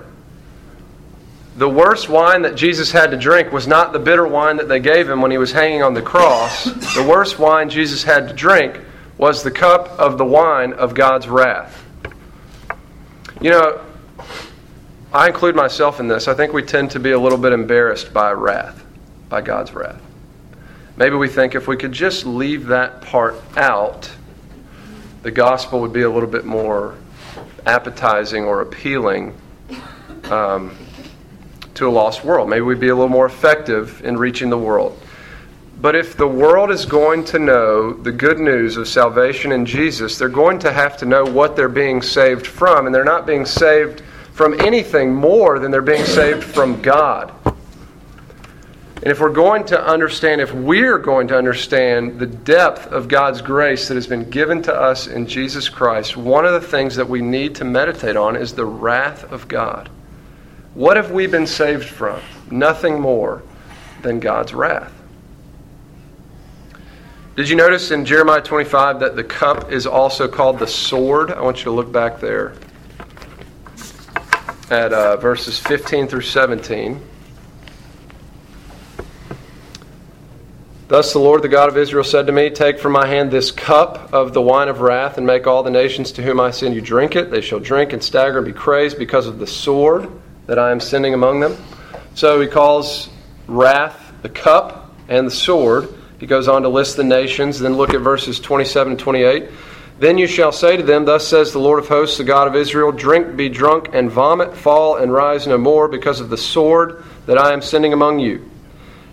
The 1.58 1.68
worst 1.68 2.08
wine 2.08 2.44
that 2.44 2.56
Jesus 2.56 2.92
had 2.92 3.12
to 3.12 3.18
drink 3.18 3.52
was 3.52 3.68
not 3.68 3.92
the 3.92 4.00
bitter 4.00 4.26
wine 4.26 4.58
that 4.58 4.70
they 4.70 4.80
gave 4.80 5.10
him 5.10 5.22
when 5.22 5.32
he 5.32 5.38
was 5.38 5.52
hanging 5.52 5.84
on 5.84 5.94
the 5.94 6.02
cross. 6.02 6.64
The 6.96 7.06
worst 7.08 7.38
wine 7.38 7.70
Jesus 7.70 8.04
had 8.04 8.30
to 8.30 8.34
drink 8.34 8.80
was 9.18 9.44
the 9.44 9.52
cup 9.52 9.90
of 10.00 10.18
the 10.18 10.26
wine 10.26 10.72
of 10.72 10.96
God's 10.96 11.28
wrath. 11.28 11.84
You 13.42 13.50
know, 13.50 13.82
I 15.12 15.28
include 15.28 15.56
myself 15.56 16.00
in 16.00 16.08
this. 16.08 16.30
I 16.30 16.34
think 16.34 16.54
we 16.54 16.64
tend 16.64 16.92
to 16.92 17.00
be 17.00 17.12
a 17.12 17.20
little 17.20 17.38
bit 17.38 17.52
embarrassed 17.52 18.14
by 18.14 18.32
wrath 18.32 18.86
by 19.30 19.42
God's 19.42 19.74
wrath. 19.74 20.02
Maybe 20.98 21.16
we 21.16 21.30
think 21.30 21.56
if 21.56 21.68
we 21.68 21.78
could 21.78 21.94
just 21.94 22.26
leave 22.26 22.68
that 22.68 23.02
part 23.02 23.36
out, 23.56 24.12
the 25.22 25.32
gospel 25.32 25.80
would 25.82 25.94
be 25.94 26.02
a 26.02 26.10
little 26.10 26.30
bit 26.30 26.46
more 26.46 26.96
appetizing 27.66 28.44
or 28.44 28.62
appealing 28.62 29.34
um, 30.26 30.76
to 31.76 31.88
a 31.88 31.90
lost 31.90 32.26
world. 32.26 32.50
Maybe 32.50 32.62
we'd 32.62 32.80
be 32.80 32.90
a 32.90 32.96
little 32.96 33.10
more 33.10 33.26
effective 33.26 34.04
in 34.04 34.18
reaching 34.18 34.50
the 34.50 34.58
world. 34.58 35.00
But 35.82 35.96
if 35.96 36.18
the 36.18 36.28
world 36.28 36.72
is 36.72 36.86
going 36.86 37.24
to 37.26 37.40
know 37.40 37.94
the 37.94 38.12
good 38.12 38.38
news 38.38 38.76
of 38.76 38.88
salvation 38.88 39.54
in 39.54 39.66
Jesus, 39.66 40.18
they're 40.18 40.28
going 40.28 40.60
to 40.60 40.74
have 40.74 40.98
to 40.98 41.06
know 41.06 41.24
what 41.24 41.56
they're 41.56 41.70
being 41.70 42.02
saved 42.02 42.46
from. 42.46 42.86
And 42.86 42.94
they're 42.94 43.06
not 43.06 43.26
being 43.26 43.46
saved 43.46 44.02
from 44.34 44.60
anything 44.60 45.14
more 45.14 45.58
than 45.60 45.72
they're 45.72 45.82
being 45.82 46.04
saved 46.04 46.44
from 46.44 46.82
God. 46.82 47.32
And 49.02 49.08
if 49.08 49.22
we're 49.22 49.30
going 49.30 49.64
to 49.68 49.82
understand, 49.82 50.42
if 50.42 50.52
we're 50.52 50.98
going 50.98 51.30
to 51.30 51.38
understand 51.38 52.20
the 52.20 52.26
depth 52.26 52.88
of 52.88 53.08
God's 53.08 53.42
grace 53.42 53.88
that 53.88 53.96
has 53.96 54.08
been 54.08 54.30
given 54.30 54.62
to 54.64 54.76
us 54.76 55.08
in 55.08 55.26
Jesus 55.26 55.70
Christ, 55.70 56.18
one 56.18 56.46
of 56.46 56.52
the 56.52 56.68
things 56.68 56.98
that 56.98 57.08
we 57.08 57.22
need 57.22 57.56
to 57.56 57.64
meditate 57.64 58.18
on 58.18 58.36
is 58.36 58.54
the 58.54 58.66
wrath 58.66 59.24
of 59.32 59.48
God. 59.48 59.90
What 60.74 60.98
have 60.98 61.12
we 61.12 61.28
been 61.28 61.48
saved 61.48 61.88
from? 61.88 62.22
Nothing 62.52 63.00
more 63.00 63.42
than 64.02 64.20
God's 64.20 64.54
wrath. 64.54 64.92
Did 67.38 67.48
you 67.48 67.56
notice 67.56 67.92
in 67.92 68.04
Jeremiah 68.04 68.42
25 68.42 69.00
that 69.00 69.16
the 69.16 69.24
cup 69.24 69.72
is 69.72 69.88
also 69.88 70.28
called 70.28 70.60
the 70.60 70.68
sword? 70.68 71.32
I 71.32 71.40
want 71.40 71.60
you 71.60 71.64
to 71.66 71.72
look 71.72 71.90
back 71.90 72.20
there 72.20 72.54
at 74.70 74.92
uh, 74.92 75.16
verses 75.16 75.58
15 75.58 76.10
through 76.10 76.22
17. 76.22 77.09
Thus 80.90 81.14
the 81.14 81.20
Lord, 81.20 81.44
the 81.44 81.50
God 81.50 81.70
of 81.70 81.78
Israel, 81.78 82.04
said 82.04 82.26
to 82.26 82.34
me, 82.34 82.50
Take 82.50 82.80
from 82.80 82.94
my 82.94 83.06
hand 83.06 83.30
this 83.30 83.52
cup 83.52 84.12
of 84.12 84.34
the 84.34 84.42
wine 84.42 84.70
of 84.70 84.82
wrath, 84.82 85.20
and 85.20 85.28
make 85.28 85.46
all 85.46 85.62
the 85.62 85.70
nations 85.70 86.12
to 86.14 86.24
whom 86.24 86.40
I 86.40 86.50
send 86.50 86.74
you 86.74 86.82
drink 86.82 87.16
it. 87.16 87.30
They 87.30 87.42
shall 87.42 87.60
drink 87.60 87.94
and 87.94 88.04
stagger 88.04 88.40
and 88.40 88.48
be 88.48 88.54
crazed 88.54 88.98
because 88.98 89.28
of 89.28 89.38
the 89.38 89.46
sword 89.46 90.10
that 90.48 90.58
I 90.58 90.72
am 90.72 90.80
sending 90.80 91.14
among 91.14 91.42
them. 91.42 91.56
So 92.16 92.42
he 92.42 92.48
calls 92.48 93.08
wrath 93.46 94.14
the 94.24 94.30
cup 94.30 94.92
and 95.08 95.28
the 95.28 95.32
sword. 95.32 95.94
He 96.20 96.26
goes 96.26 96.48
on 96.48 96.64
to 96.64 96.70
list 96.70 96.98
the 96.98 97.04
nations. 97.04 97.60
Then 97.60 97.78
look 97.78 97.94
at 97.94 98.02
verses 98.02 98.40
27 98.40 98.94
and 98.94 99.00
28. 99.00 99.48
Then 100.00 100.18
you 100.18 100.26
shall 100.26 100.52
say 100.52 100.76
to 100.76 100.82
them, 100.82 101.06
Thus 101.06 101.28
says 101.28 101.52
the 101.52 101.60
Lord 101.60 101.78
of 101.78 101.88
hosts, 101.88 102.18
the 102.18 102.24
God 102.24 102.48
of 102.48 102.56
Israel, 102.56 102.92
Drink, 102.92 103.36
be 103.36 103.48
drunk, 103.48 103.90
and 103.94 104.10
vomit, 104.10 104.58
fall, 104.58 104.96
and 104.96 105.14
rise 105.14 105.46
no 105.46 105.60
more, 105.60 105.88
because 105.88 106.20
of 106.20 106.32
the 106.32 106.38
sword 106.38 107.04
that 107.28 107.38
I 107.38 107.54
am 107.54 107.62
sending 107.62 107.94
among 107.94 108.18
you. 108.18 108.49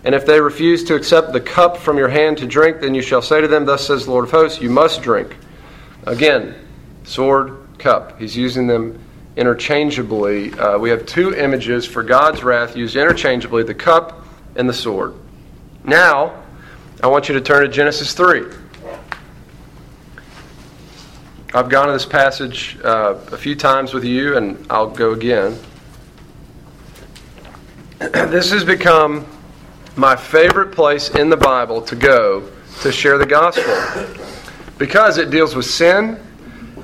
And 0.03 0.13
if 0.15 0.25
they 0.25 0.39
refuse 0.39 0.83
to 0.85 0.95
accept 0.95 1.33
the 1.33 1.41
cup 1.41 1.77
from 1.77 1.97
your 1.97 2.07
hand 2.07 2.37
to 2.37 2.47
drink, 2.47 2.81
then 2.81 2.95
you 2.95 3.01
shall 3.01 3.21
say 3.21 3.41
to 3.41 3.47
them, 3.47 3.65
Thus 3.65 3.87
says 3.87 4.05
the 4.05 4.11
Lord 4.11 4.25
of 4.25 4.31
hosts, 4.31 4.61
You 4.61 4.69
must 4.69 5.01
drink. 5.01 5.35
Again, 6.05 6.55
sword, 7.03 7.57
cup. 7.77 8.19
He's 8.19 8.35
using 8.35 8.67
them 8.67 8.99
interchangeably. 9.35 10.53
Uh, 10.53 10.77
we 10.77 10.89
have 10.89 11.05
two 11.05 11.35
images 11.35 11.85
for 11.85 12.03
God's 12.03 12.43
wrath 12.43 12.75
used 12.75 12.95
interchangeably 12.95 13.63
the 13.63 13.73
cup 13.73 14.25
and 14.55 14.67
the 14.67 14.73
sword. 14.73 15.13
Now, 15.83 16.43
I 17.03 17.07
want 17.07 17.29
you 17.29 17.35
to 17.35 17.41
turn 17.41 17.63
to 17.63 17.69
Genesis 17.69 18.13
3. 18.13 18.45
I've 21.53 21.69
gone 21.69 21.87
to 21.87 21.93
this 21.93 22.05
passage 22.05 22.77
uh, 22.83 23.15
a 23.31 23.37
few 23.37 23.55
times 23.55 23.93
with 23.93 24.03
you, 24.03 24.35
and 24.35 24.65
I'll 24.69 24.89
go 24.89 25.13
again. 25.13 25.57
this 27.99 28.51
has 28.51 28.63
become 28.63 29.25
my 29.97 30.15
favorite 30.15 30.71
place 30.71 31.09
in 31.09 31.29
the 31.29 31.37
Bible 31.37 31.81
to 31.81 31.95
go 31.95 32.49
to 32.81 32.91
share 32.91 33.17
the 33.17 33.25
gospel 33.25 33.75
because 34.77 35.17
it 35.17 35.29
deals 35.29 35.55
with 35.55 35.65
sin 35.65 36.19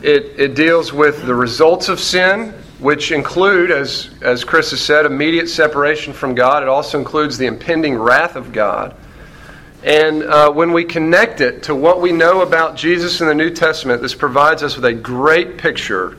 it, 0.03 0.38
it 0.38 0.53
deals 0.53 0.91
with 0.91 1.25
the 1.25 1.34
results 1.34 1.88
of 1.88 1.98
sin, 1.98 2.53
which 2.79 3.13
include, 3.13 3.72
as, 3.72 4.10
as 4.22 4.43
Chris 4.43 4.72
has 4.72 4.82
said, 4.82 5.05
immediate 5.05 5.48
separation 5.48 6.12
from 6.12 6.36
God. 6.36 6.62
It 6.62 6.67
also 6.67 7.00
includes 7.00 7.38
the 7.38 7.46
impending 7.46 7.96
wrath 7.96 8.36
of 8.36 8.51
God. 8.51 8.98
And 9.82 10.24
uh, 10.24 10.51
when 10.51 10.74
we 10.74 10.84
connect 10.84 11.39
it 11.39 11.63
to 11.63 11.75
what 11.75 12.01
we 12.01 12.12
know 12.12 12.41
about 12.41 12.75
Jesus 12.75 13.22
in 13.22 13.27
the 13.27 13.34
New 13.34 13.50
Testament, 13.50 14.01
this 14.01 14.13
provides 14.13 14.62
us 14.62 14.75
with 14.75 14.84
a 14.84 14.93
great 14.93 15.58
picture, 15.58 16.17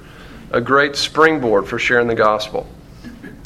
a 0.51 0.63
great 0.63 0.97
springboard 0.97 1.69
for 1.69 1.79
sharing 1.79 2.07
the 2.07 2.15
gospel. 2.15 2.67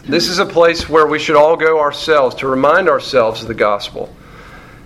This 0.08 0.30
is 0.30 0.38
a 0.38 0.46
place 0.46 0.88
where 0.88 1.06
we 1.06 1.18
should 1.18 1.36
all 1.36 1.54
go 1.54 1.80
ourselves 1.80 2.36
to 2.36 2.48
remind 2.48 2.88
ourselves 2.88 3.42
of 3.42 3.48
the 3.48 3.52
gospel. 3.52 4.08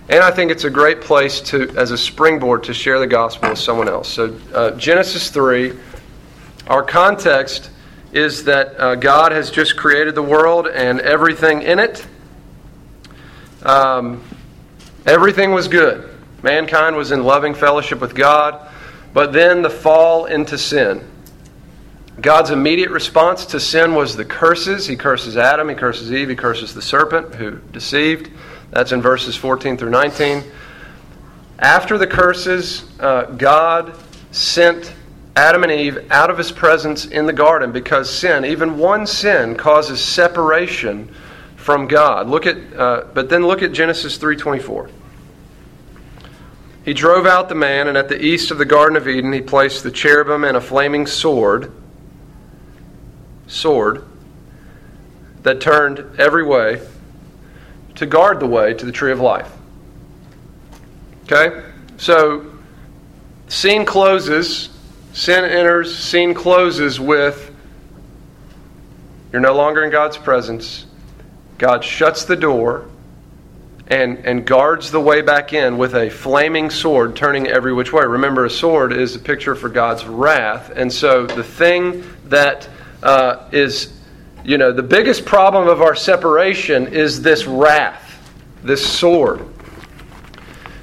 And 0.09 0.21
I 0.21 0.31
think 0.31 0.51
it's 0.51 0.65
a 0.65 0.69
great 0.69 0.99
place 0.99 1.39
to, 1.41 1.69
as 1.77 1.91
a 1.91 1.97
springboard 1.97 2.65
to 2.65 2.73
share 2.73 2.99
the 2.99 3.07
gospel 3.07 3.51
with 3.51 3.57
someone 3.57 3.87
else. 3.87 4.09
So, 4.09 4.37
uh, 4.53 4.71
Genesis 4.71 5.29
3, 5.29 5.79
our 6.67 6.83
context 6.83 7.69
is 8.11 8.43
that 8.43 8.77
uh, 8.77 8.95
God 8.95 9.31
has 9.31 9.49
just 9.49 9.77
created 9.77 10.13
the 10.13 10.21
world 10.21 10.67
and 10.67 10.99
everything 10.99 11.61
in 11.61 11.79
it. 11.79 12.05
Um, 13.63 14.21
everything 15.05 15.53
was 15.53 15.69
good. 15.69 16.17
Mankind 16.41 16.97
was 16.97 17.13
in 17.13 17.23
loving 17.23 17.53
fellowship 17.53 18.01
with 18.01 18.13
God, 18.13 18.69
but 19.13 19.31
then 19.31 19.61
the 19.61 19.69
fall 19.69 20.25
into 20.25 20.57
sin. 20.57 21.12
God's 22.21 22.51
immediate 22.51 22.91
response 22.91 23.45
to 23.47 23.59
sin 23.59 23.95
was 23.95 24.15
the 24.15 24.25
curses. 24.25 24.85
He 24.85 24.95
curses 24.95 25.35
Adam, 25.35 25.69
he 25.69 25.75
curses 25.75 26.11
Eve, 26.11 26.29
he 26.29 26.35
curses 26.35 26.73
the 26.73 26.81
serpent 26.81 27.33
who 27.35 27.57
deceived. 27.71 28.29
That's 28.69 28.91
in 28.91 29.01
verses 29.01 29.35
14 29.35 29.77
through 29.77 29.89
19. 29.89 30.43
After 31.59 31.97
the 31.97 32.07
curses, 32.07 32.85
uh, 32.99 33.25
God 33.25 33.95
sent 34.31 34.93
Adam 35.35 35.63
and 35.63 35.71
Eve 35.71 36.11
out 36.11 36.29
of 36.29 36.37
his 36.37 36.51
presence 36.51 37.05
in 37.05 37.25
the 37.25 37.33
garden 37.33 37.71
because 37.71 38.09
sin, 38.09 38.45
even 38.45 38.77
one 38.77 39.07
sin, 39.07 39.55
causes 39.55 39.99
separation 39.99 41.13
from 41.55 41.87
God. 41.87 42.27
Look 42.27 42.45
at, 42.45 42.57
uh, 42.75 43.05
but 43.13 43.29
then 43.29 43.47
look 43.47 43.63
at 43.63 43.71
Genesis 43.71 44.17
3:24. 44.17 44.89
He 46.85 46.93
drove 46.93 47.25
out 47.25 47.49
the 47.49 47.55
man, 47.55 47.87
and 47.87 47.97
at 47.97 48.09
the 48.09 48.21
east 48.23 48.51
of 48.51 48.57
the 48.57 48.65
Garden 48.65 48.97
of 48.97 49.07
Eden, 49.07 49.31
he 49.31 49.41
placed 49.41 49.83
the 49.83 49.91
cherubim 49.91 50.43
and 50.43 50.57
a 50.57 50.61
flaming 50.61 51.07
sword, 51.07 51.71
sword 53.53 54.05
that 55.43 55.61
turned 55.61 56.19
every 56.19 56.43
way 56.43 56.81
to 57.95 58.05
guard 58.05 58.39
the 58.39 58.47
way 58.47 58.73
to 58.73 58.85
the 58.85 58.91
tree 58.91 59.11
of 59.11 59.19
life. 59.19 59.51
Okay? 61.25 61.63
So, 61.97 62.51
scene 63.47 63.85
closes, 63.85 64.69
sin 65.13 65.45
enters, 65.45 65.95
scene 65.95 66.33
closes 66.33 66.99
with 66.99 67.51
you're 69.33 69.41
no 69.41 69.55
longer 69.55 69.83
in 69.83 69.89
God's 69.89 70.15
presence. 70.15 70.85
God 71.57 71.83
shuts 71.83 72.25
the 72.25 72.35
door 72.35 72.87
and, 73.87 74.19
and 74.19 74.45
guards 74.45 74.91
the 74.91 74.99
way 74.99 75.21
back 75.21 75.53
in 75.53 75.79
with 75.79 75.95
a 75.95 76.11
flaming 76.11 76.69
sword 76.69 77.15
turning 77.15 77.47
every 77.47 77.73
which 77.73 77.91
way. 77.91 78.05
Remember, 78.05 78.45
a 78.45 78.49
sword 78.49 78.93
is 78.93 79.15
a 79.15 79.19
picture 79.19 79.55
for 79.55 79.69
God's 79.69 80.05
wrath. 80.05 80.71
And 80.75 80.93
so 80.93 81.25
the 81.25 81.43
thing 81.43 82.03
that 82.25 82.69
uh, 83.03 83.49
is 83.51 83.93
you 84.45 84.57
know, 84.57 84.73
the 84.73 84.83
biggest 84.83 85.25
problem 85.25 85.69
of 85.69 85.81
our 85.81 85.95
separation 85.95 86.87
is 86.87 87.21
this 87.21 87.45
wrath, 87.45 88.31
this 88.61 88.85
sword. 88.85 89.45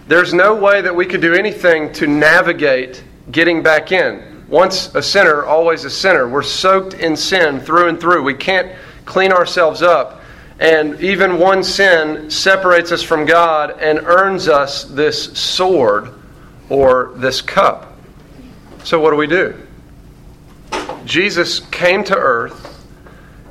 There's 0.08 0.32
no 0.32 0.54
way 0.54 0.80
that 0.80 0.94
we 0.94 1.04
could 1.04 1.20
do 1.20 1.34
anything 1.34 1.92
to 1.94 2.06
navigate 2.06 3.04
getting 3.30 3.62
back 3.62 3.92
in. 3.92 4.46
Once 4.48 4.94
a 4.94 5.02
sinner, 5.02 5.44
always 5.44 5.84
a 5.84 5.90
sinner. 5.90 6.26
We're 6.26 6.42
soaked 6.42 6.94
in 6.94 7.16
sin 7.16 7.60
through 7.60 7.88
and 7.88 8.00
through. 8.00 8.22
We 8.22 8.34
can't 8.34 8.72
clean 9.04 9.30
ourselves 9.30 9.82
up. 9.82 10.22
And 10.58 11.00
even 11.00 11.38
one 11.38 11.62
sin 11.62 12.30
separates 12.30 12.92
us 12.92 13.02
from 13.02 13.26
God 13.26 13.78
and 13.78 14.00
earns 14.00 14.48
us 14.48 14.84
this 14.84 15.38
sword 15.38 16.08
or 16.68 17.12
this 17.16 17.40
cup. 17.40 17.96
So, 18.84 18.98
what 19.00 19.10
do 19.10 19.16
we 19.16 19.26
do? 19.26 19.54
Jesus 21.04 21.60
came 21.60 22.04
to 22.04 22.16
earth 22.16 22.70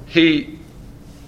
he 0.10 0.58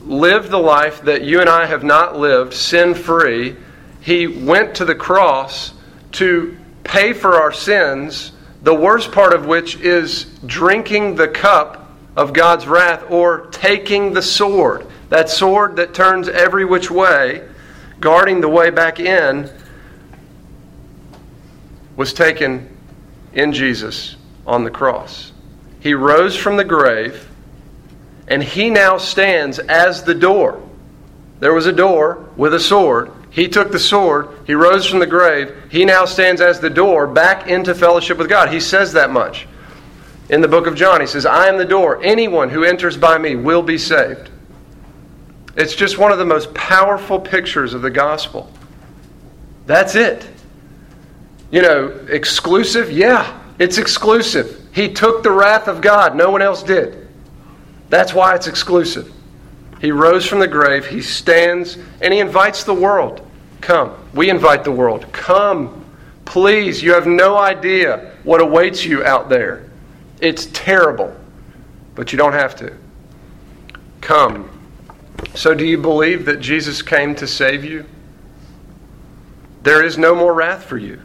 lived 0.03 0.49
the 0.49 0.57
life 0.57 1.03
that 1.03 1.23
you 1.23 1.39
and 1.39 1.49
I 1.49 1.67
have 1.67 1.83
not 1.83 2.17
lived, 2.17 2.53
sin 2.55 2.95
free. 2.95 3.55
He 4.01 4.25
went 4.25 4.75
to 4.75 4.85
the 4.85 4.95
cross 4.95 5.73
to 6.13 6.57
pay 6.83 7.13
for 7.13 7.35
our 7.35 7.51
sins, 7.51 8.31
the 8.63 8.73
worst 8.73 9.11
part 9.11 9.33
of 9.33 9.45
which 9.45 9.75
is 9.75 10.25
drinking 10.47 11.15
the 11.15 11.27
cup 11.27 11.91
of 12.15 12.33
God's 12.33 12.65
wrath 12.65 13.03
or 13.11 13.45
taking 13.51 14.13
the 14.13 14.21
sword. 14.23 14.87
That 15.09 15.29
sword 15.29 15.75
that 15.75 15.93
turns 15.93 16.27
every 16.27 16.65
which 16.65 16.89
way, 16.89 17.47
guarding 17.99 18.41
the 18.41 18.49
way 18.49 18.71
back 18.71 18.99
in, 18.99 19.47
was 21.95 22.13
taken 22.13 22.67
in 23.33 23.53
Jesus 23.53 24.15
on 24.47 24.63
the 24.63 24.71
cross. 24.71 25.30
He 25.81 25.93
rose 25.93 26.35
from 26.35 26.57
the 26.57 26.63
grave 26.63 27.27
and 28.27 28.41
he 28.41 28.69
now 28.69 28.97
stands 28.97 29.59
as 29.59 30.03
the 30.03 30.15
door. 30.15 30.61
There 31.41 31.53
was 31.53 31.65
a 31.65 31.73
door 31.73 32.29
with 32.37 32.53
a 32.53 32.59
sword. 32.59 33.11
He 33.31 33.47
took 33.47 33.71
the 33.71 33.79
sword. 33.79 34.29
He 34.45 34.53
rose 34.53 34.85
from 34.85 34.99
the 34.99 35.07
grave. 35.07 35.53
He 35.69 35.83
now 35.83 36.05
stands 36.05 36.39
as 36.39 36.59
the 36.59 36.69
door 36.69 37.07
back 37.07 37.47
into 37.47 37.75
fellowship 37.75 38.17
with 38.17 38.29
God. 38.29 38.49
He 38.49 38.59
says 38.59 38.93
that 38.93 39.09
much. 39.09 39.47
In 40.29 40.39
the 40.39 40.47
book 40.47 40.67
of 40.67 40.75
John, 40.75 41.01
he 41.01 41.07
says, 41.07 41.25
I 41.25 41.47
am 41.47 41.57
the 41.57 41.65
door. 41.65 42.01
Anyone 42.03 42.49
who 42.49 42.63
enters 42.63 42.95
by 42.95 43.17
me 43.17 43.35
will 43.35 43.61
be 43.61 43.77
saved. 43.77 44.29
It's 45.57 45.75
just 45.75 45.97
one 45.97 46.13
of 46.13 46.17
the 46.17 46.25
most 46.25 46.53
powerful 46.53 47.19
pictures 47.19 47.73
of 47.73 47.81
the 47.81 47.89
gospel. 47.89 48.49
That's 49.65 49.95
it. 49.95 50.25
You 51.51 51.61
know, 51.61 51.87
exclusive? 52.07 52.91
Yeah, 52.91 53.41
it's 53.59 53.77
exclusive. 53.77 54.60
He 54.71 54.93
took 54.93 55.23
the 55.23 55.31
wrath 55.31 55.67
of 55.67 55.81
God, 55.81 56.15
no 56.15 56.31
one 56.31 56.41
else 56.41 56.63
did. 56.63 57.07
That's 57.89 58.13
why 58.13 58.35
it's 58.35 58.47
exclusive. 58.47 59.11
He 59.81 59.91
rose 59.91 60.25
from 60.25 60.39
the 60.39 60.47
grave, 60.47 60.85
he 60.85 61.01
stands, 61.01 61.77
and 62.01 62.13
he 62.13 62.19
invites 62.19 62.63
the 62.63 62.73
world. 62.73 63.27
Come. 63.59 63.93
We 64.13 64.29
invite 64.29 64.63
the 64.63 64.71
world. 64.71 65.11
Come. 65.11 65.85
Please, 66.25 66.81
you 66.81 66.93
have 66.93 67.07
no 67.07 67.37
idea 67.37 68.13
what 68.23 68.39
awaits 68.39 68.85
you 68.85 69.03
out 69.03 69.27
there. 69.27 69.69
It's 70.21 70.45
terrible, 70.47 71.15
but 71.95 72.11
you 72.11 72.17
don't 72.17 72.33
have 72.33 72.55
to. 72.57 72.73
Come. 73.99 74.49
So, 75.35 75.53
do 75.53 75.65
you 75.65 75.77
believe 75.77 76.25
that 76.25 76.39
Jesus 76.39 76.81
came 76.81 77.15
to 77.15 77.27
save 77.27 77.65
you? 77.65 77.85
There 79.63 79.83
is 79.83 79.97
no 79.97 80.15
more 80.15 80.33
wrath 80.33 80.63
for 80.63 80.77
you. 80.77 81.01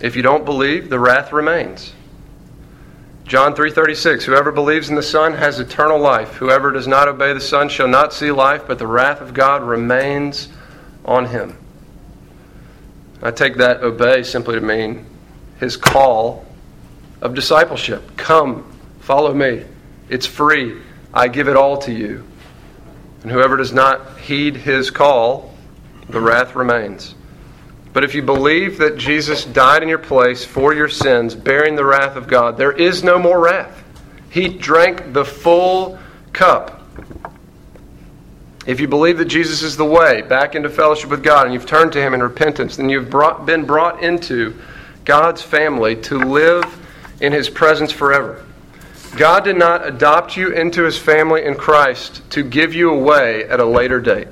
If 0.00 0.16
you 0.16 0.22
don't 0.22 0.44
believe, 0.44 0.90
the 0.90 0.98
wrath 0.98 1.32
remains. 1.32 1.92
John 3.24 3.54
3:36 3.54 4.24
Whoever 4.24 4.52
believes 4.52 4.88
in 4.88 4.94
the 4.94 5.02
Son 5.02 5.34
has 5.34 5.58
eternal 5.58 5.98
life. 5.98 6.34
Whoever 6.34 6.70
does 6.70 6.86
not 6.86 7.08
obey 7.08 7.32
the 7.32 7.40
Son 7.40 7.68
shall 7.68 7.88
not 7.88 8.12
see 8.12 8.30
life, 8.30 8.62
but 8.66 8.78
the 8.78 8.86
wrath 8.86 9.20
of 9.20 9.34
God 9.34 9.62
remains 9.62 10.48
on 11.04 11.26
him. 11.26 11.56
I 13.22 13.30
take 13.30 13.56
that 13.56 13.82
obey 13.82 14.22
simply 14.22 14.54
to 14.54 14.60
mean 14.60 15.06
his 15.58 15.76
call 15.76 16.44
of 17.22 17.34
discipleship. 17.34 18.16
Come, 18.16 18.64
follow 19.00 19.32
me. 19.32 19.64
It's 20.08 20.26
free. 20.26 20.80
I 21.12 21.28
give 21.28 21.48
it 21.48 21.56
all 21.56 21.78
to 21.78 21.92
you. 21.92 22.24
And 23.22 23.32
whoever 23.32 23.56
does 23.56 23.72
not 23.72 24.18
heed 24.20 24.56
his 24.56 24.90
call, 24.90 25.54
the 26.08 26.20
wrath 26.20 26.54
remains. 26.54 27.14
But 27.96 28.04
if 28.04 28.14
you 28.14 28.20
believe 28.20 28.76
that 28.76 28.98
Jesus 28.98 29.46
died 29.46 29.82
in 29.82 29.88
your 29.88 29.96
place 29.96 30.44
for 30.44 30.74
your 30.74 30.86
sins, 30.86 31.34
bearing 31.34 31.76
the 31.76 31.84
wrath 31.86 32.16
of 32.16 32.28
God, 32.28 32.58
there 32.58 32.72
is 32.72 33.02
no 33.02 33.18
more 33.18 33.40
wrath. 33.40 33.82
He 34.28 34.48
drank 34.48 35.14
the 35.14 35.24
full 35.24 35.98
cup. 36.34 36.86
If 38.66 38.80
you 38.80 38.86
believe 38.86 39.16
that 39.16 39.28
Jesus 39.28 39.62
is 39.62 39.78
the 39.78 39.86
way 39.86 40.20
back 40.20 40.54
into 40.54 40.68
fellowship 40.68 41.08
with 41.08 41.22
God 41.22 41.46
and 41.46 41.54
you've 41.54 41.64
turned 41.64 41.92
to 41.92 42.02
Him 42.02 42.12
in 42.12 42.22
repentance, 42.22 42.76
then 42.76 42.90
you've 42.90 43.08
brought, 43.08 43.46
been 43.46 43.64
brought 43.64 44.02
into 44.02 44.54
God's 45.06 45.40
family 45.40 45.96
to 46.02 46.18
live 46.18 46.66
in 47.22 47.32
His 47.32 47.48
presence 47.48 47.92
forever. 47.92 48.44
God 49.16 49.42
did 49.42 49.56
not 49.56 49.88
adopt 49.88 50.36
you 50.36 50.52
into 50.52 50.82
His 50.82 50.98
family 50.98 51.46
in 51.46 51.54
Christ 51.54 52.30
to 52.32 52.42
give 52.42 52.74
you 52.74 52.90
away 52.90 53.44
at 53.44 53.58
a 53.58 53.64
later 53.64 54.02
date. 54.02 54.28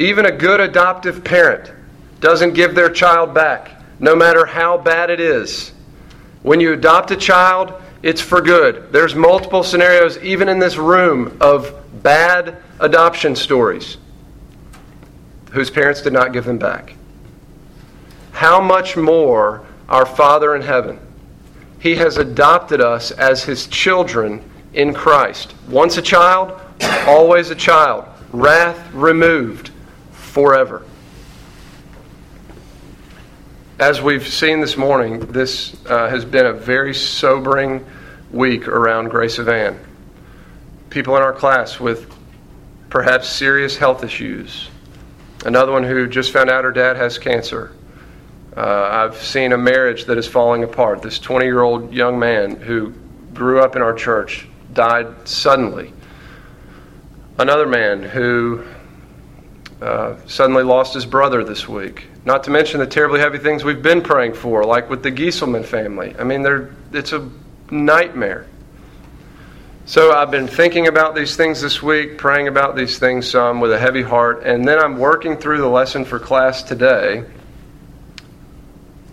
Even 0.00 0.26
a 0.26 0.32
good 0.32 0.58
adoptive 0.58 1.22
parent 1.22 1.74
doesn't 2.20 2.54
give 2.54 2.74
their 2.74 2.90
child 2.90 3.34
back, 3.34 3.82
no 3.98 4.14
matter 4.14 4.46
how 4.46 4.78
bad 4.78 5.10
it 5.10 5.20
is. 5.20 5.72
When 6.42 6.60
you 6.60 6.72
adopt 6.72 7.10
a 7.10 7.16
child, 7.16 7.74
it's 8.02 8.20
for 8.20 8.40
good. 8.40 8.92
There's 8.92 9.14
multiple 9.14 9.62
scenarios, 9.62 10.18
even 10.18 10.48
in 10.48 10.58
this 10.58 10.76
room, 10.76 11.36
of 11.40 11.74
bad 12.02 12.56
adoption 12.78 13.36
stories 13.36 13.98
whose 15.50 15.70
parents 15.70 16.00
did 16.00 16.12
not 16.12 16.32
give 16.32 16.44
them 16.44 16.58
back. 16.58 16.94
How 18.32 18.60
much 18.60 18.96
more 18.96 19.66
our 19.88 20.06
Father 20.06 20.54
in 20.54 20.62
heaven? 20.62 20.98
He 21.78 21.96
has 21.96 22.16
adopted 22.16 22.80
us 22.80 23.10
as 23.10 23.42
His 23.42 23.66
children 23.66 24.42
in 24.72 24.94
Christ. 24.94 25.54
Once 25.68 25.96
a 25.98 26.02
child, 26.02 26.58
always 27.06 27.50
a 27.50 27.54
child. 27.54 28.06
Wrath 28.32 28.92
removed 28.94 29.70
forever. 30.12 30.84
As 33.80 34.02
we've 34.02 34.28
seen 34.28 34.60
this 34.60 34.76
morning, 34.76 35.20
this 35.20 35.74
uh, 35.86 36.10
has 36.10 36.22
been 36.22 36.44
a 36.44 36.52
very 36.52 36.92
sobering 36.92 37.82
week 38.30 38.68
around 38.68 39.08
Grace 39.08 39.38
Anne. 39.38 39.80
People 40.90 41.16
in 41.16 41.22
our 41.22 41.32
class 41.32 41.80
with 41.80 42.14
perhaps 42.90 43.26
serious 43.26 43.78
health 43.78 44.04
issues. 44.04 44.68
Another 45.46 45.72
one 45.72 45.82
who 45.82 46.06
just 46.06 46.30
found 46.30 46.50
out 46.50 46.64
her 46.64 46.72
dad 46.72 46.98
has 46.98 47.16
cancer. 47.16 47.72
Uh, 48.54 48.60
I've 48.92 49.16
seen 49.16 49.54
a 49.54 49.56
marriage 49.56 50.04
that 50.04 50.18
is 50.18 50.26
falling 50.26 50.62
apart. 50.62 51.00
This 51.00 51.18
20 51.18 51.46
year 51.46 51.62
old 51.62 51.90
young 51.90 52.18
man 52.18 52.56
who 52.56 52.92
grew 53.32 53.60
up 53.60 53.76
in 53.76 53.80
our 53.80 53.94
church 53.94 54.46
died 54.74 55.26
suddenly. 55.26 55.94
Another 57.38 57.66
man 57.66 58.02
who 58.02 58.62
uh, 59.80 60.16
suddenly 60.26 60.64
lost 60.64 60.92
his 60.92 61.06
brother 61.06 61.42
this 61.44 61.66
week. 61.66 62.09
Not 62.30 62.44
to 62.44 62.50
mention 62.52 62.78
the 62.78 62.86
terribly 62.86 63.18
heavy 63.18 63.38
things 63.38 63.64
we've 63.64 63.82
been 63.82 64.02
praying 64.02 64.34
for, 64.34 64.64
like 64.64 64.88
with 64.88 65.02
the 65.02 65.10
Gieselman 65.10 65.64
family. 65.64 66.14
I 66.16 66.22
mean, 66.22 66.46
it's 66.92 67.12
a 67.12 67.28
nightmare. 67.72 68.46
So 69.84 70.12
I've 70.12 70.30
been 70.30 70.46
thinking 70.46 70.86
about 70.86 71.16
these 71.16 71.34
things 71.34 71.60
this 71.60 71.82
week, 71.82 72.18
praying 72.18 72.46
about 72.46 72.76
these 72.76 73.00
things 73.00 73.28
some 73.28 73.58
with 73.58 73.72
a 73.72 73.78
heavy 73.80 74.02
heart, 74.02 74.44
and 74.44 74.64
then 74.64 74.78
I'm 74.78 74.96
working 74.96 75.38
through 75.38 75.58
the 75.58 75.66
lesson 75.66 76.04
for 76.04 76.20
class 76.20 76.62
today. 76.62 77.24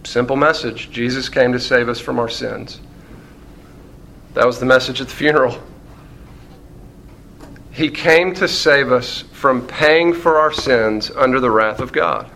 Simple 0.03 0.35
message 0.35 0.91
Jesus 0.91 1.27
came 1.27 1.53
to 1.53 1.59
save 1.59 1.89
us 1.89 1.99
from 1.99 2.19
our 2.19 2.29
sins. 2.29 2.79
That 4.35 4.45
was 4.45 4.59
the 4.59 4.67
message 4.67 5.01
at 5.01 5.07
the 5.07 5.15
funeral. 5.15 5.59
He 7.71 7.89
came 7.89 8.35
to 8.35 8.47
save 8.47 8.91
us 8.91 9.21
from 9.33 9.65
paying 9.65 10.13
for 10.13 10.37
our 10.37 10.53
sins 10.53 11.09
under 11.09 11.39
the 11.39 11.49
wrath 11.49 11.79
of 11.79 11.91
God. 11.91 12.29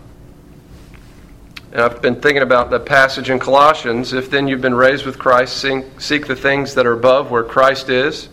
And 1.72 1.80
I've 1.80 2.02
been 2.02 2.20
thinking 2.20 2.42
about 2.42 2.68
the 2.68 2.78
passage 2.78 3.30
in 3.30 3.38
Colossians. 3.38 4.12
If 4.12 4.30
then 4.30 4.46
you've 4.46 4.60
been 4.60 4.74
raised 4.74 5.06
with 5.06 5.18
Christ, 5.18 5.64
seek 5.98 6.26
the 6.26 6.36
things 6.36 6.74
that 6.74 6.84
are 6.84 6.92
above 6.92 7.30
where 7.30 7.42
Christ 7.42 7.88
is. 7.88 8.28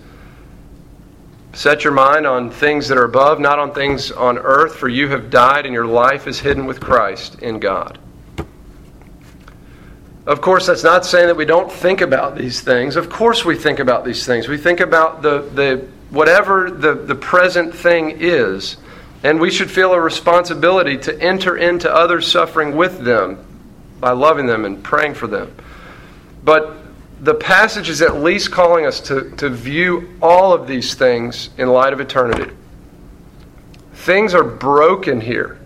Set 1.54 1.86
your 1.86 1.94
mind 1.94 2.28
on 2.28 2.52
things 2.52 2.90
that 2.90 2.98
are 2.98 3.06
above, 3.06 3.40
not 3.40 3.58
on 3.58 3.74
things 3.74 4.12
on 4.12 4.38
earth, 4.38 4.76
for 4.76 4.90
you 4.90 5.08
have 5.08 5.30
died 5.30 5.66
and 5.66 5.74
your 5.74 5.88
life 5.88 6.28
is 6.28 6.40
hidden 6.40 6.66
with 6.66 6.82
Christ 6.82 7.42
in 7.42 7.60
God. 7.60 7.98
Of 10.28 10.42
course, 10.42 10.68
that's 10.68 10.84
not 10.84 11.06
saying 11.06 11.28
that 11.28 11.38
we 11.38 11.46
don't 11.46 11.72
think 11.72 12.02
about 12.02 12.38
these 12.38 12.62
things. 12.62 12.98
Of 12.98 13.10
course, 13.10 13.46
we 13.46 13.56
think 13.56 13.80
about 13.80 14.04
these 14.04 14.26
things. 14.26 14.48
We 14.48 14.58
think 14.58 14.82
about 14.82 15.22
the, 15.22 15.42
the 15.56 15.88
whatever 16.10 16.70
the, 16.70 16.94
the 16.94 17.16
present 17.16 17.74
thing 17.74 18.18
is, 18.20 18.78
and 19.24 19.40
we 19.40 19.52
should 19.52 19.70
feel 19.70 19.94
a 19.94 20.00
responsibility 20.00 20.98
to 20.98 21.22
enter 21.22 21.58
into 21.58 21.94
others' 21.94 22.32
suffering 22.32 22.76
with 22.76 23.04
them 23.04 23.46
by 24.00 24.12
loving 24.12 24.46
them 24.46 24.66
and 24.66 24.84
praying 24.84 25.14
for 25.14 25.28
them. 25.28 25.54
But 26.44 26.78
the 27.20 27.34
passage 27.34 27.90
is 27.90 28.02
at 28.02 28.22
least 28.22 28.52
calling 28.52 28.86
us 28.86 29.02
to, 29.02 29.32
to 29.32 29.50
view 29.50 30.16
all 30.22 30.54
of 30.54 30.68
these 30.68 30.94
things 30.96 31.50
in 31.58 31.68
light 31.68 31.92
of 31.92 32.00
eternity. 32.00 32.54
Things 33.94 34.34
are 34.34 34.44
broken 34.44 35.20
here. 35.20 35.60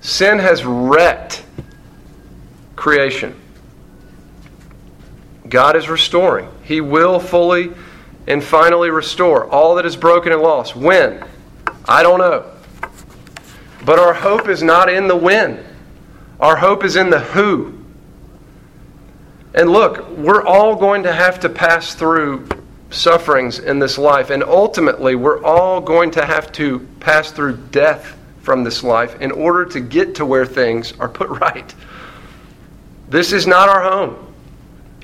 Sin 0.00 0.38
has 0.40 0.64
wrecked 0.64 1.44
creation. 2.74 3.36
God 5.48 5.76
is 5.76 5.88
restoring. 5.88 6.48
He 6.64 6.80
will 6.80 7.20
fully 7.20 7.72
and 8.26 8.42
finally 8.42 8.90
restore 8.90 9.48
all 9.48 9.76
that 9.76 9.86
is 9.86 9.96
broken 9.96 10.32
and 10.32 10.42
lost. 10.42 10.74
When? 10.74 11.24
I 11.90 12.04
don't 12.04 12.20
know. 12.20 12.48
But 13.84 13.98
our 13.98 14.14
hope 14.14 14.48
is 14.48 14.62
not 14.62 14.88
in 14.88 15.08
the 15.08 15.16
when, 15.16 15.64
our 16.38 16.56
hope 16.56 16.84
is 16.84 16.94
in 16.94 17.10
the 17.10 17.18
who. 17.18 17.76
And 19.54 19.70
look, 19.70 20.08
we're 20.10 20.46
all 20.46 20.76
going 20.76 21.02
to 21.02 21.12
have 21.12 21.40
to 21.40 21.48
pass 21.48 21.96
through 21.96 22.48
sufferings 22.90 23.58
in 23.58 23.80
this 23.80 23.98
life, 23.98 24.30
and 24.30 24.44
ultimately, 24.44 25.16
we're 25.16 25.42
all 25.42 25.80
going 25.80 26.12
to 26.12 26.24
have 26.24 26.52
to 26.52 26.78
pass 27.00 27.32
through 27.32 27.56
death 27.72 28.16
from 28.42 28.62
this 28.62 28.84
life 28.84 29.20
in 29.20 29.32
order 29.32 29.64
to 29.64 29.80
get 29.80 30.14
to 30.14 30.24
where 30.24 30.46
things 30.46 30.92
are 31.00 31.08
put 31.08 31.28
right. 31.40 31.74
This 33.08 33.32
is 33.32 33.48
not 33.48 33.68
our 33.68 33.82
home. 33.82 34.32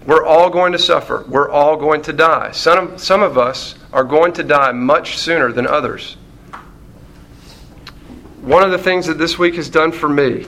We're 0.06 0.24
all 0.24 0.50
going 0.50 0.70
to 0.70 0.78
suffer. 0.78 1.24
We're 1.26 1.50
all 1.50 1.76
going 1.76 2.02
to 2.02 2.12
die. 2.12 2.52
Some 2.52 2.96
some 2.96 3.24
of 3.24 3.36
us 3.36 3.74
are 3.92 4.04
going 4.04 4.32
to 4.34 4.44
die 4.44 4.70
much 4.70 5.18
sooner 5.18 5.50
than 5.50 5.66
others. 5.66 6.16
One 8.46 8.62
of 8.62 8.70
the 8.70 8.78
things 8.78 9.06
that 9.06 9.18
this 9.18 9.40
week 9.40 9.56
has 9.56 9.68
done 9.68 9.90
for 9.90 10.08
me 10.08 10.46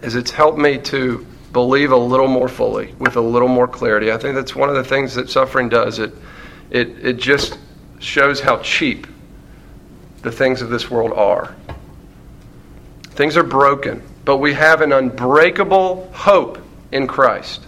is 0.00 0.14
it's 0.14 0.30
helped 0.30 0.56
me 0.56 0.78
to 0.78 1.26
believe 1.52 1.92
a 1.92 1.96
little 1.96 2.26
more 2.26 2.48
fully, 2.48 2.94
with 2.98 3.16
a 3.16 3.20
little 3.20 3.46
more 3.46 3.68
clarity. 3.68 4.10
I 4.10 4.16
think 4.16 4.34
that's 4.34 4.56
one 4.56 4.70
of 4.70 4.74
the 4.74 4.84
things 4.84 5.14
that 5.16 5.28
suffering 5.28 5.68
does. 5.68 5.98
It, 5.98 6.14
it, 6.70 6.88
it 7.04 7.16
just 7.18 7.58
shows 7.98 8.40
how 8.40 8.56
cheap 8.62 9.06
the 10.22 10.32
things 10.32 10.62
of 10.62 10.70
this 10.70 10.90
world 10.90 11.12
are. 11.12 11.54
Things 13.10 13.36
are 13.36 13.44
broken, 13.44 14.02
but 14.24 14.38
we 14.38 14.54
have 14.54 14.80
an 14.80 14.94
unbreakable 14.94 16.10
hope 16.14 16.56
in 16.90 17.06
Christ. 17.06 17.66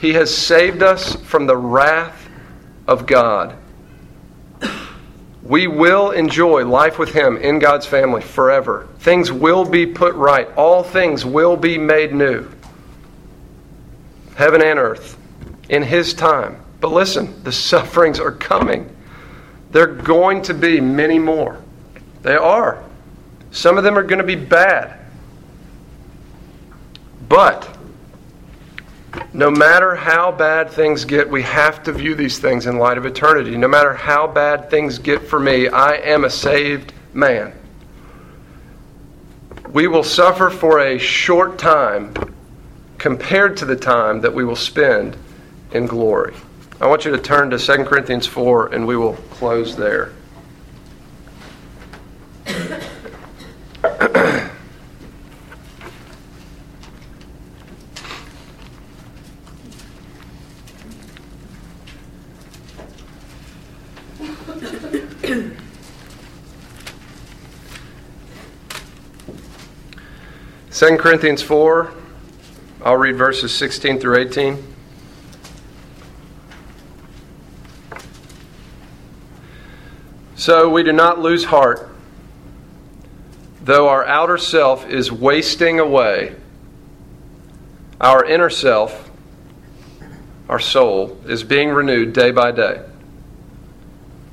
He 0.00 0.14
has 0.14 0.34
saved 0.34 0.82
us 0.82 1.16
from 1.16 1.46
the 1.46 1.56
wrath 1.58 2.30
of 2.86 3.06
God. 3.06 3.58
We 5.48 5.66
will 5.66 6.10
enjoy 6.10 6.66
life 6.66 6.98
with 6.98 7.08
Him 7.08 7.38
in 7.38 7.58
God's 7.58 7.86
family 7.86 8.20
forever. 8.20 8.86
Things 8.98 9.32
will 9.32 9.64
be 9.64 9.86
put 9.86 10.14
right, 10.14 10.46
all 10.56 10.82
things 10.82 11.24
will 11.24 11.56
be 11.56 11.78
made 11.78 12.12
new. 12.12 12.46
Heaven 14.36 14.60
and 14.62 14.78
earth 14.78 15.16
in 15.70 15.82
His 15.82 16.12
time. 16.12 16.62
But 16.80 16.92
listen, 16.92 17.42
the 17.44 17.52
sufferings 17.70 18.20
are 18.20 18.30
coming. 18.30 18.94
They're 19.70 19.86
going 19.86 20.42
to 20.42 20.54
be 20.54 20.82
many 20.82 21.18
more. 21.18 21.62
They 22.20 22.36
are. 22.36 22.84
Some 23.50 23.78
of 23.78 23.84
them 23.84 23.96
are 23.96 24.02
going 24.02 24.20
to 24.20 24.26
be 24.26 24.34
bad. 24.34 25.00
But 27.26 27.77
no 29.38 29.50
matter 29.52 29.94
how 29.94 30.32
bad 30.32 30.68
things 30.68 31.04
get, 31.04 31.30
we 31.30 31.42
have 31.42 31.84
to 31.84 31.92
view 31.92 32.16
these 32.16 32.40
things 32.40 32.66
in 32.66 32.76
light 32.76 32.98
of 32.98 33.06
eternity. 33.06 33.56
No 33.56 33.68
matter 33.68 33.94
how 33.94 34.26
bad 34.26 34.68
things 34.68 34.98
get 34.98 35.22
for 35.22 35.38
me, 35.38 35.68
I 35.68 35.92
am 35.92 36.24
a 36.24 36.30
saved 36.30 36.92
man. 37.14 37.52
We 39.70 39.86
will 39.86 40.02
suffer 40.02 40.50
for 40.50 40.80
a 40.80 40.98
short 40.98 41.56
time 41.56 42.14
compared 42.98 43.56
to 43.58 43.64
the 43.64 43.76
time 43.76 44.20
that 44.22 44.34
we 44.34 44.44
will 44.44 44.56
spend 44.56 45.16
in 45.70 45.86
glory. 45.86 46.34
I 46.80 46.88
want 46.88 47.04
you 47.04 47.12
to 47.12 47.18
turn 47.18 47.48
to 47.50 47.58
2 47.60 47.84
Corinthians 47.84 48.26
4 48.26 48.74
and 48.74 48.88
we 48.88 48.96
will 48.96 49.14
close 49.30 49.76
there. 49.76 50.14
2 70.78 70.96
Corinthians 70.96 71.42
4, 71.42 71.92
I'll 72.84 72.96
read 72.96 73.16
verses 73.16 73.52
16 73.52 73.98
through 73.98 74.16
18. 74.16 74.62
So 80.36 80.68
we 80.68 80.84
do 80.84 80.92
not 80.92 81.18
lose 81.18 81.42
heart, 81.42 81.90
though 83.64 83.88
our 83.88 84.06
outer 84.06 84.38
self 84.38 84.88
is 84.88 85.10
wasting 85.10 85.80
away, 85.80 86.36
our 88.00 88.24
inner 88.24 88.48
self, 88.48 89.10
our 90.48 90.60
soul, 90.60 91.20
is 91.26 91.42
being 91.42 91.70
renewed 91.70 92.12
day 92.12 92.30
by 92.30 92.52
day. 92.52 92.84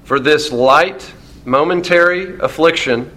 For 0.03 0.19
this 0.19 0.51
light, 0.51 1.11
momentary 1.43 2.37
affliction 2.37 3.14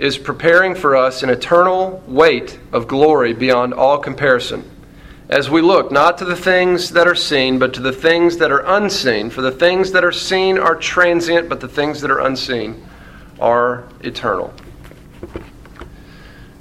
is 0.00 0.16
preparing 0.16 0.74
for 0.74 0.96
us 0.96 1.22
an 1.22 1.28
eternal 1.28 2.02
weight 2.06 2.58
of 2.72 2.88
glory 2.88 3.34
beyond 3.34 3.74
all 3.74 3.98
comparison. 3.98 4.64
As 5.28 5.50
we 5.50 5.60
look 5.60 5.92
not 5.92 6.16
to 6.18 6.24
the 6.24 6.34
things 6.34 6.90
that 6.92 7.06
are 7.06 7.14
seen, 7.14 7.58
but 7.58 7.74
to 7.74 7.80
the 7.80 7.92
things 7.92 8.38
that 8.38 8.50
are 8.50 8.64
unseen. 8.66 9.28
For 9.28 9.42
the 9.42 9.52
things 9.52 9.92
that 9.92 10.02
are 10.02 10.10
seen 10.10 10.58
are 10.58 10.74
transient, 10.74 11.50
but 11.50 11.60
the 11.60 11.68
things 11.68 12.00
that 12.00 12.10
are 12.10 12.20
unseen 12.20 12.82
are 13.38 13.84
eternal. 14.02 14.54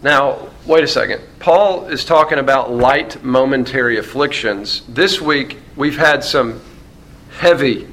Now, 0.03 0.49
wait 0.65 0.83
a 0.83 0.87
second. 0.87 1.21
Paul 1.39 1.87
is 1.87 2.03
talking 2.03 2.39
about 2.39 2.71
light 2.71 3.23
momentary 3.23 3.97
afflictions. 3.97 4.83
This 4.89 5.21
week, 5.21 5.57
we've 5.77 5.97
had 5.97 6.25
some 6.25 6.61
heavy 7.31 7.87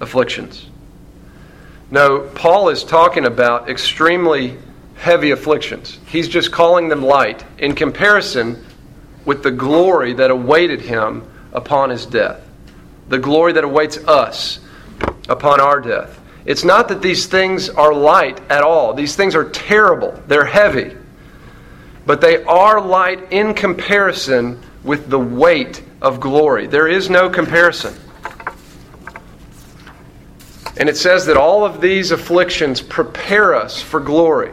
afflictions. 0.00 0.65
No, 1.90 2.20
Paul 2.34 2.68
is 2.70 2.82
talking 2.82 3.26
about 3.26 3.70
extremely 3.70 4.58
heavy 4.96 5.30
afflictions. 5.30 5.98
He's 6.06 6.28
just 6.28 6.50
calling 6.50 6.88
them 6.88 7.02
light 7.02 7.44
in 7.58 7.74
comparison 7.74 8.64
with 9.24 9.42
the 9.42 9.50
glory 9.50 10.14
that 10.14 10.30
awaited 10.30 10.80
him 10.80 11.28
upon 11.52 11.90
his 11.90 12.06
death, 12.06 12.40
the 13.08 13.18
glory 13.18 13.52
that 13.52 13.64
awaits 13.64 13.98
us 13.98 14.60
upon 15.28 15.60
our 15.60 15.80
death. 15.80 16.20
It's 16.44 16.64
not 16.64 16.88
that 16.88 17.02
these 17.02 17.26
things 17.26 17.68
are 17.68 17.92
light 17.92 18.40
at 18.50 18.62
all. 18.62 18.94
These 18.94 19.16
things 19.16 19.34
are 19.34 19.50
terrible. 19.50 20.20
They're 20.28 20.44
heavy. 20.44 20.96
But 22.06 22.20
they 22.20 22.42
are 22.44 22.80
light 22.80 23.32
in 23.32 23.52
comparison 23.52 24.60
with 24.84 25.10
the 25.10 25.18
weight 25.18 25.82
of 26.00 26.20
glory. 26.20 26.68
There 26.68 26.86
is 26.86 27.10
no 27.10 27.28
comparison. 27.28 27.94
And 30.76 30.88
it 30.88 30.96
says 30.96 31.26
that 31.26 31.36
all 31.36 31.64
of 31.64 31.80
these 31.80 32.10
afflictions 32.10 32.82
prepare 32.82 33.54
us 33.54 33.80
for 33.80 34.00
glory 34.00 34.52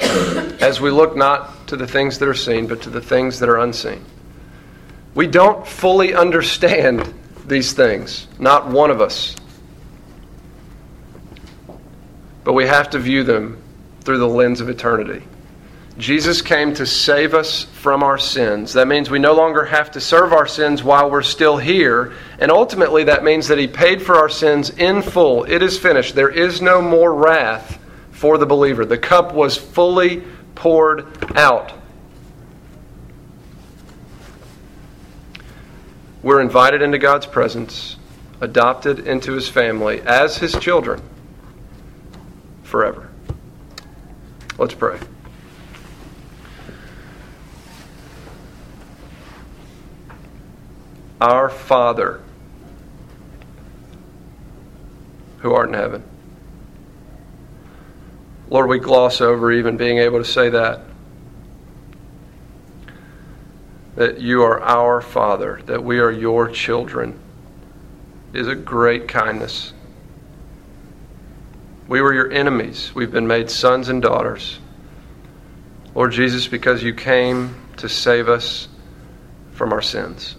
as 0.00 0.80
we 0.80 0.90
look 0.90 1.16
not 1.16 1.66
to 1.68 1.76
the 1.76 1.86
things 1.86 2.18
that 2.18 2.28
are 2.28 2.34
seen, 2.34 2.66
but 2.66 2.82
to 2.82 2.90
the 2.90 3.00
things 3.00 3.40
that 3.40 3.48
are 3.48 3.58
unseen. 3.58 4.04
We 5.14 5.26
don't 5.26 5.66
fully 5.66 6.14
understand 6.14 7.12
these 7.46 7.72
things, 7.72 8.28
not 8.38 8.68
one 8.68 8.90
of 8.90 9.00
us. 9.00 9.34
But 12.44 12.54
we 12.54 12.66
have 12.66 12.90
to 12.90 12.98
view 12.98 13.24
them 13.24 13.62
through 14.00 14.18
the 14.18 14.28
lens 14.28 14.60
of 14.60 14.68
eternity. 14.68 15.22
Jesus 15.98 16.40
came 16.40 16.72
to 16.74 16.86
save 16.86 17.34
us 17.34 17.64
from 17.64 18.02
our 18.02 18.16
sins. 18.16 18.72
That 18.72 18.88
means 18.88 19.10
we 19.10 19.18
no 19.18 19.34
longer 19.34 19.64
have 19.64 19.90
to 19.90 20.00
serve 20.00 20.32
our 20.32 20.46
sins 20.46 20.82
while 20.82 21.10
we're 21.10 21.22
still 21.22 21.58
here. 21.58 22.14
And 22.38 22.50
ultimately, 22.50 23.04
that 23.04 23.22
means 23.24 23.48
that 23.48 23.58
He 23.58 23.66
paid 23.66 24.00
for 24.00 24.16
our 24.16 24.30
sins 24.30 24.70
in 24.70 25.02
full. 25.02 25.44
It 25.44 25.62
is 25.62 25.78
finished. 25.78 26.14
There 26.14 26.30
is 26.30 26.62
no 26.62 26.80
more 26.80 27.12
wrath 27.12 27.78
for 28.10 28.38
the 28.38 28.46
believer. 28.46 28.86
The 28.86 28.96
cup 28.96 29.34
was 29.34 29.56
fully 29.56 30.22
poured 30.54 31.36
out. 31.36 31.74
We're 36.22 36.40
invited 36.40 36.80
into 36.80 36.98
God's 36.98 37.26
presence, 37.26 37.96
adopted 38.40 39.00
into 39.00 39.32
His 39.32 39.48
family 39.48 40.00
as 40.00 40.38
His 40.38 40.54
children 40.54 41.02
forever. 42.62 43.10
Let's 44.56 44.74
pray. 44.74 44.98
Our 51.22 51.48
Father, 51.48 52.20
who 55.38 55.54
art 55.54 55.68
in 55.68 55.74
heaven. 55.74 56.02
Lord, 58.50 58.68
we 58.68 58.80
gloss 58.80 59.20
over 59.20 59.52
even 59.52 59.76
being 59.76 59.98
able 59.98 60.18
to 60.18 60.24
say 60.24 60.48
that. 60.48 60.80
That 63.94 64.20
you 64.20 64.42
are 64.42 64.60
our 64.62 65.00
Father, 65.00 65.62
that 65.66 65.84
we 65.84 66.00
are 66.00 66.10
your 66.10 66.48
children, 66.48 67.20
is 68.32 68.48
a 68.48 68.56
great 68.56 69.06
kindness. 69.06 69.72
We 71.86 72.00
were 72.00 72.12
your 72.12 72.32
enemies. 72.32 72.92
We've 72.96 73.12
been 73.12 73.28
made 73.28 73.48
sons 73.48 73.88
and 73.88 74.02
daughters. 74.02 74.58
Lord 75.94 76.10
Jesus, 76.10 76.48
because 76.48 76.82
you 76.82 76.94
came 76.94 77.54
to 77.76 77.88
save 77.88 78.28
us 78.28 78.66
from 79.52 79.72
our 79.72 79.82
sins. 79.82 80.34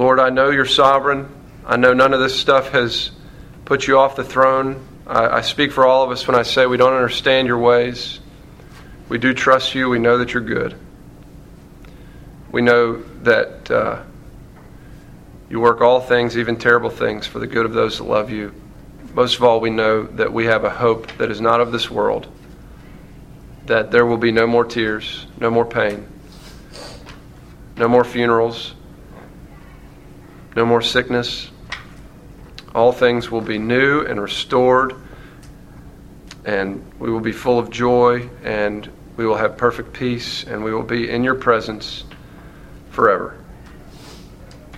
Lord, 0.00 0.18
I 0.18 0.30
know 0.30 0.48
you're 0.48 0.64
sovereign. 0.64 1.28
I 1.66 1.76
know 1.76 1.92
none 1.92 2.14
of 2.14 2.20
this 2.20 2.40
stuff 2.40 2.70
has 2.70 3.10
put 3.66 3.86
you 3.86 3.98
off 3.98 4.16
the 4.16 4.24
throne. 4.24 4.82
I, 5.06 5.26
I, 5.26 5.40
speak 5.42 5.72
for 5.72 5.84
all 5.84 6.02
of 6.02 6.10
us 6.10 6.26
when 6.26 6.34
I 6.34 6.42
say 6.42 6.64
we 6.64 6.78
don't 6.78 6.94
understand 6.94 7.46
your 7.46 7.58
ways. 7.58 8.18
We 9.10 9.18
do 9.18 9.34
trust 9.34 9.74
you. 9.74 9.90
We 9.90 9.98
know 9.98 10.16
that 10.16 10.32
you're 10.32 10.42
good. 10.42 10.74
We 12.50 12.62
know 12.62 13.02
that 13.24 13.70
uh, 13.70 14.02
you 15.50 15.60
work 15.60 15.82
all 15.82 16.00
things, 16.00 16.38
even 16.38 16.56
terrible 16.56 16.88
things, 16.88 17.26
for 17.26 17.38
the 17.38 17.46
good 17.46 17.66
of 17.66 17.74
those 17.74 17.98
that 17.98 18.04
love 18.04 18.30
you. 18.30 18.54
Most 19.12 19.36
of 19.36 19.44
all, 19.44 19.60
we 19.60 19.68
know 19.68 20.04
that 20.04 20.32
we 20.32 20.46
have 20.46 20.64
a 20.64 20.70
hope 20.70 21.14
that 21.18 21.30
is 21.30 21.42
not 21.42 21.60
of 21.60 21.72
this 21.72 21.90
world, 21.90 22.26
that 23.66 23.90
there 23.90 24.06
will 24.06 24.16
be 24.16 24.32
no 24.32 24.46
more 24.46 24.64
tears, 24.64 25.26
no 25.38 25.50
more 25.50 25.66
pain, 25.66 26.08
no 27.76 27.86
more 27.86 28.02
funerals 28.02 28.72
no 30.56 30.66
more 30.66 30.82
sickness. 30.82 31.50
All 32.74 32.92
things 32.92 33.30
will 33.30 33.40
be 33.40 33.58
new 33.58 34.02
and 34.02 34.20
restored, 34.20 34.94
and 36.44 36.84
we 36.98 37.10
will 37.10 37.20
be 37.20 37.32
full 37.32 37.58
of 37.58 37.70
joy, 37.70 38.28
and 38.42 38.90
we 39.16 39.26
will 39.26 39.36
have 39.36 39.56
perfect 39.56 39.92
peace, 39.92 40.44
and 40.44 40.62
we 40.62 40.72
will 40.72 40.82
be 40.82 41.10
in 41.10 41.24
your 41.24 41.34
presence 41.34 42.04
forever. 42.90 43.36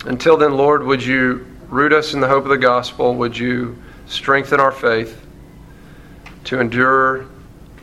Until 0.04 0.36
then, 0.36 0.56
Lord, 0.56 0.82
would 0.82 1.04
you 1.04 1.46
root 1.68 1.92
us 1.92 2.12
in 2.12 2.20
the 2.20 2.28
hope 2.28 2.44
of 2.44 2.50
the 2.50 2.58
gospel? 2.58 3.14
Would 3.14 3.38
you 3.38 3.80
strengthen 4.06 4.58
our 4.58 4.72
faith 4.72 5.24
to 6.44 6.60
endure 6.60 7.26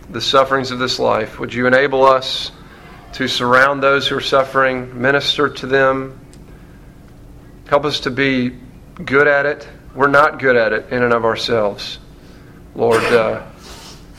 the 0.10 0.22
sufferings 0.22 0.72
of 0.72 0.80
this 0.80 1.00
life? 1.00 1.40
Would 1.40 1.54
you 1.54 1.66
enable 1.66 2.06
us 2.06 2.52
to 3.14 3.28
surround 3.28 3.82
those 3.82 4.08
who 4.08 4.18
are 4.18 4.22
suffering, 4.22 5.02
minister 5.02 5.50
to 5.50 5.66
them, 5.68 6.20
Help 7.70 7.86
us 7.86 8.00
to 8.00 8.10
be 8.10 8.58
good 9.06 9.28
at 9.28 9.46
it. 9.46 9.70
We're 9.94 10.08
not 10.08 10.40
good 10.40 10.56
at 10.56 10.74
it 10.74 10.92
in 10.92 11.04
and 11.04 11.14
of 11.14 11.24
ourselves. 11.24 12.00
Lord, 12.74 13.04
uh, 13.04 13.46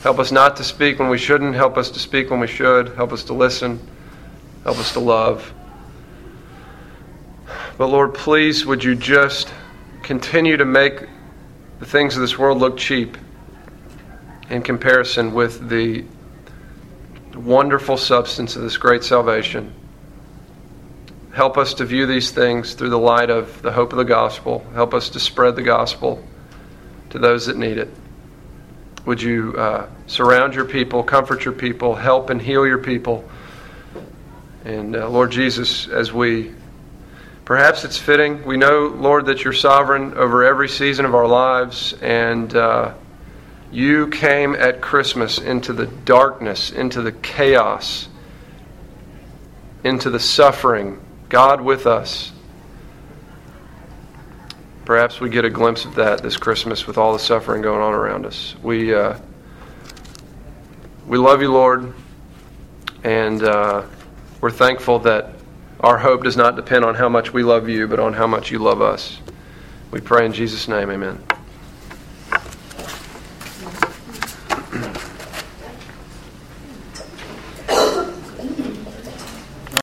help 0.01 0.19
us 0.19 0.31
not 0.31 0.55
to 0.55 0.63
speak 0.63 0.99
when 0.99 1.09
we 1.09 1.17
shouldn't. 1.17 1.53
Help 1.53 1.75
us 1.75 1.91
to 1.91 1.99
speak 1.99 2.29
when 2.29 2.39
we 2.39 2.47
should. 2.47 2.95
Help 2.95 3.11
us 3.11 3.25
to 3.25 3.33
listen. 3.33 3.85
Help 4.63 4.77
us 4.77 4.93
to 4.93 5.01
love. 5.01 5.53
But 7.77 7.87
Lord, 7.87 8.13
please, 8.13 8.65
would 8.65 8.85
you 8.85 8.95
just 8.95 9.53
continue 10.01 10.55
to 10.55 10.63
make 10.63 11.01
the 11.79 11.85
things 11.85 12.15
of 12.15 12.21
this 12.21 12.39
world 12.39 12.57
look 12.57 12.77
cheap 12.77 13.17
in 14.49 14.61
comparison 14.61 15.33
with 15.33 15.67
the 15.67 16.05
wonderful 17.35 17.97
substance 17.97 18.55
of 18.55 18.61
this 18.61 18.77
great 18.77 19.03
salvation 19.03 19.73
Help 21.33 21.57
us 21.57 21.75
to 21.75 21.85
view 21.85 22.05
these 22.05 22.31
things 22.31 22.73
through 22.73 22.89
the 22.89 22.99
light 22.99 23.29
of 23.29 23.61
the 23.61 23.71
hope 23.71 23.93
of 23.93 23.97
the 23.97 24.03
gospel. 24.03 24.65
Help 24.73 24.93
us 24.93 25.11
to 25.11 25.19
spread 25.19 25.55
the 25.55 25.61
gospel 25.61 26.21
to 27.11 27.19
those 27.19 27.45
that 27.45 27.55
need 27.55 27.77
it. 27.77 27.89
Would 29.05 29.21
you 29.21 29.55
uh, 29.57 29.87
surround 30.07 30.53
your 30.53 30.65
people, 30.65 31.03
comfort 31.03 31.45
your 31.45 31.53
people, 31.53 31.95
help 31.95 32.29
and 32.29 32.41
heal 32.41 32.67
your 32.67 32.79
people? 32.79 33.23
And 34.65 34.93
uh, 34.93 35.09
Lord 35.09 35.31
Jesus, 35.31 35.87
as 35.87 36.11
we 36.11 36.51
perhaps 37.45 37.85
it's 37.85 37.97
fitting, 37.97 38.43
we 38.45 38.57
know, 38.57 38.87
Lord, 38.87 39.27
that 39.27 39.45
you're 39.45 39.53
sovereign 39.53 40.13
over 40.15 40.43
every 40.43 40.67
season 40.67 41.05
of 41.05 41.15
our 41.15 41.27
lives, 41.27 41.93
and 42.01 42.53
uh, 42.53 42.93
you 43.71 44.09
came 44.09 44.53
at 44.53 44.81
Christmas 44.81 45.37
into 45.37 45.71
the 45.71 45.87
darkness, 45.87 46.71
into 46.71 47.01
the 47.01 47.13
chaos, 47.13 48.09
into 49.85 50.09
the 50.09 50.19
suffering 50.19 50.99
God 51.31 51.61
with 51.61 51.87
us. 51.87 52.33
Perhaps 54.83 55.21
we 55.21 55.29
get 55.29 55.45
a 55.45 55.49
glimpse 55.49 55.85
of 55.85 55.95
that 55.95 56.21
this 56.21 56.35
Christmas 56.35 56.85
with 56.85 56.97
all 56.97 57.13
the 57.13 57.19
suffering 57.19 57.61
going 57.61 57.79
on 57.79 57.93
around 57.93 58.25
us. 58.25 58.53
We, 58.61 58.93
uh, 58.93 59.17
we 61.07 61.17
love 61.17 61.41
you, 61.41 61.53
Lord, 61.53 61.93
and 63.05 63.41
uh, 63.41 63.83
we're 64.41 64.51
thankful 64.51 64.99
that 64.99 65.33
our 65.79 65.97
hope 65.97 66.25
does 66.25 66.35
not 66.35 66.57
depend 66.57 66.83
on 66.83 66.95
how 66.95 67.07
much 67.07 67.31
we 67.31 67.43
love 67.43 67.69
you, 67.69 67.87
but 67.87 68.01
on 68.01 68.11
how 68.11 68.27
much 68.27 68.51
you 68.51 68.59
love 68.59 68.81
us. 68.81 69.17
We 69.89 70.01
pray 70.01 70.25
in 70.25 70.33
Jesus' 70.33 70.67
name, 70.67 70.91
amen. 70.91 71.23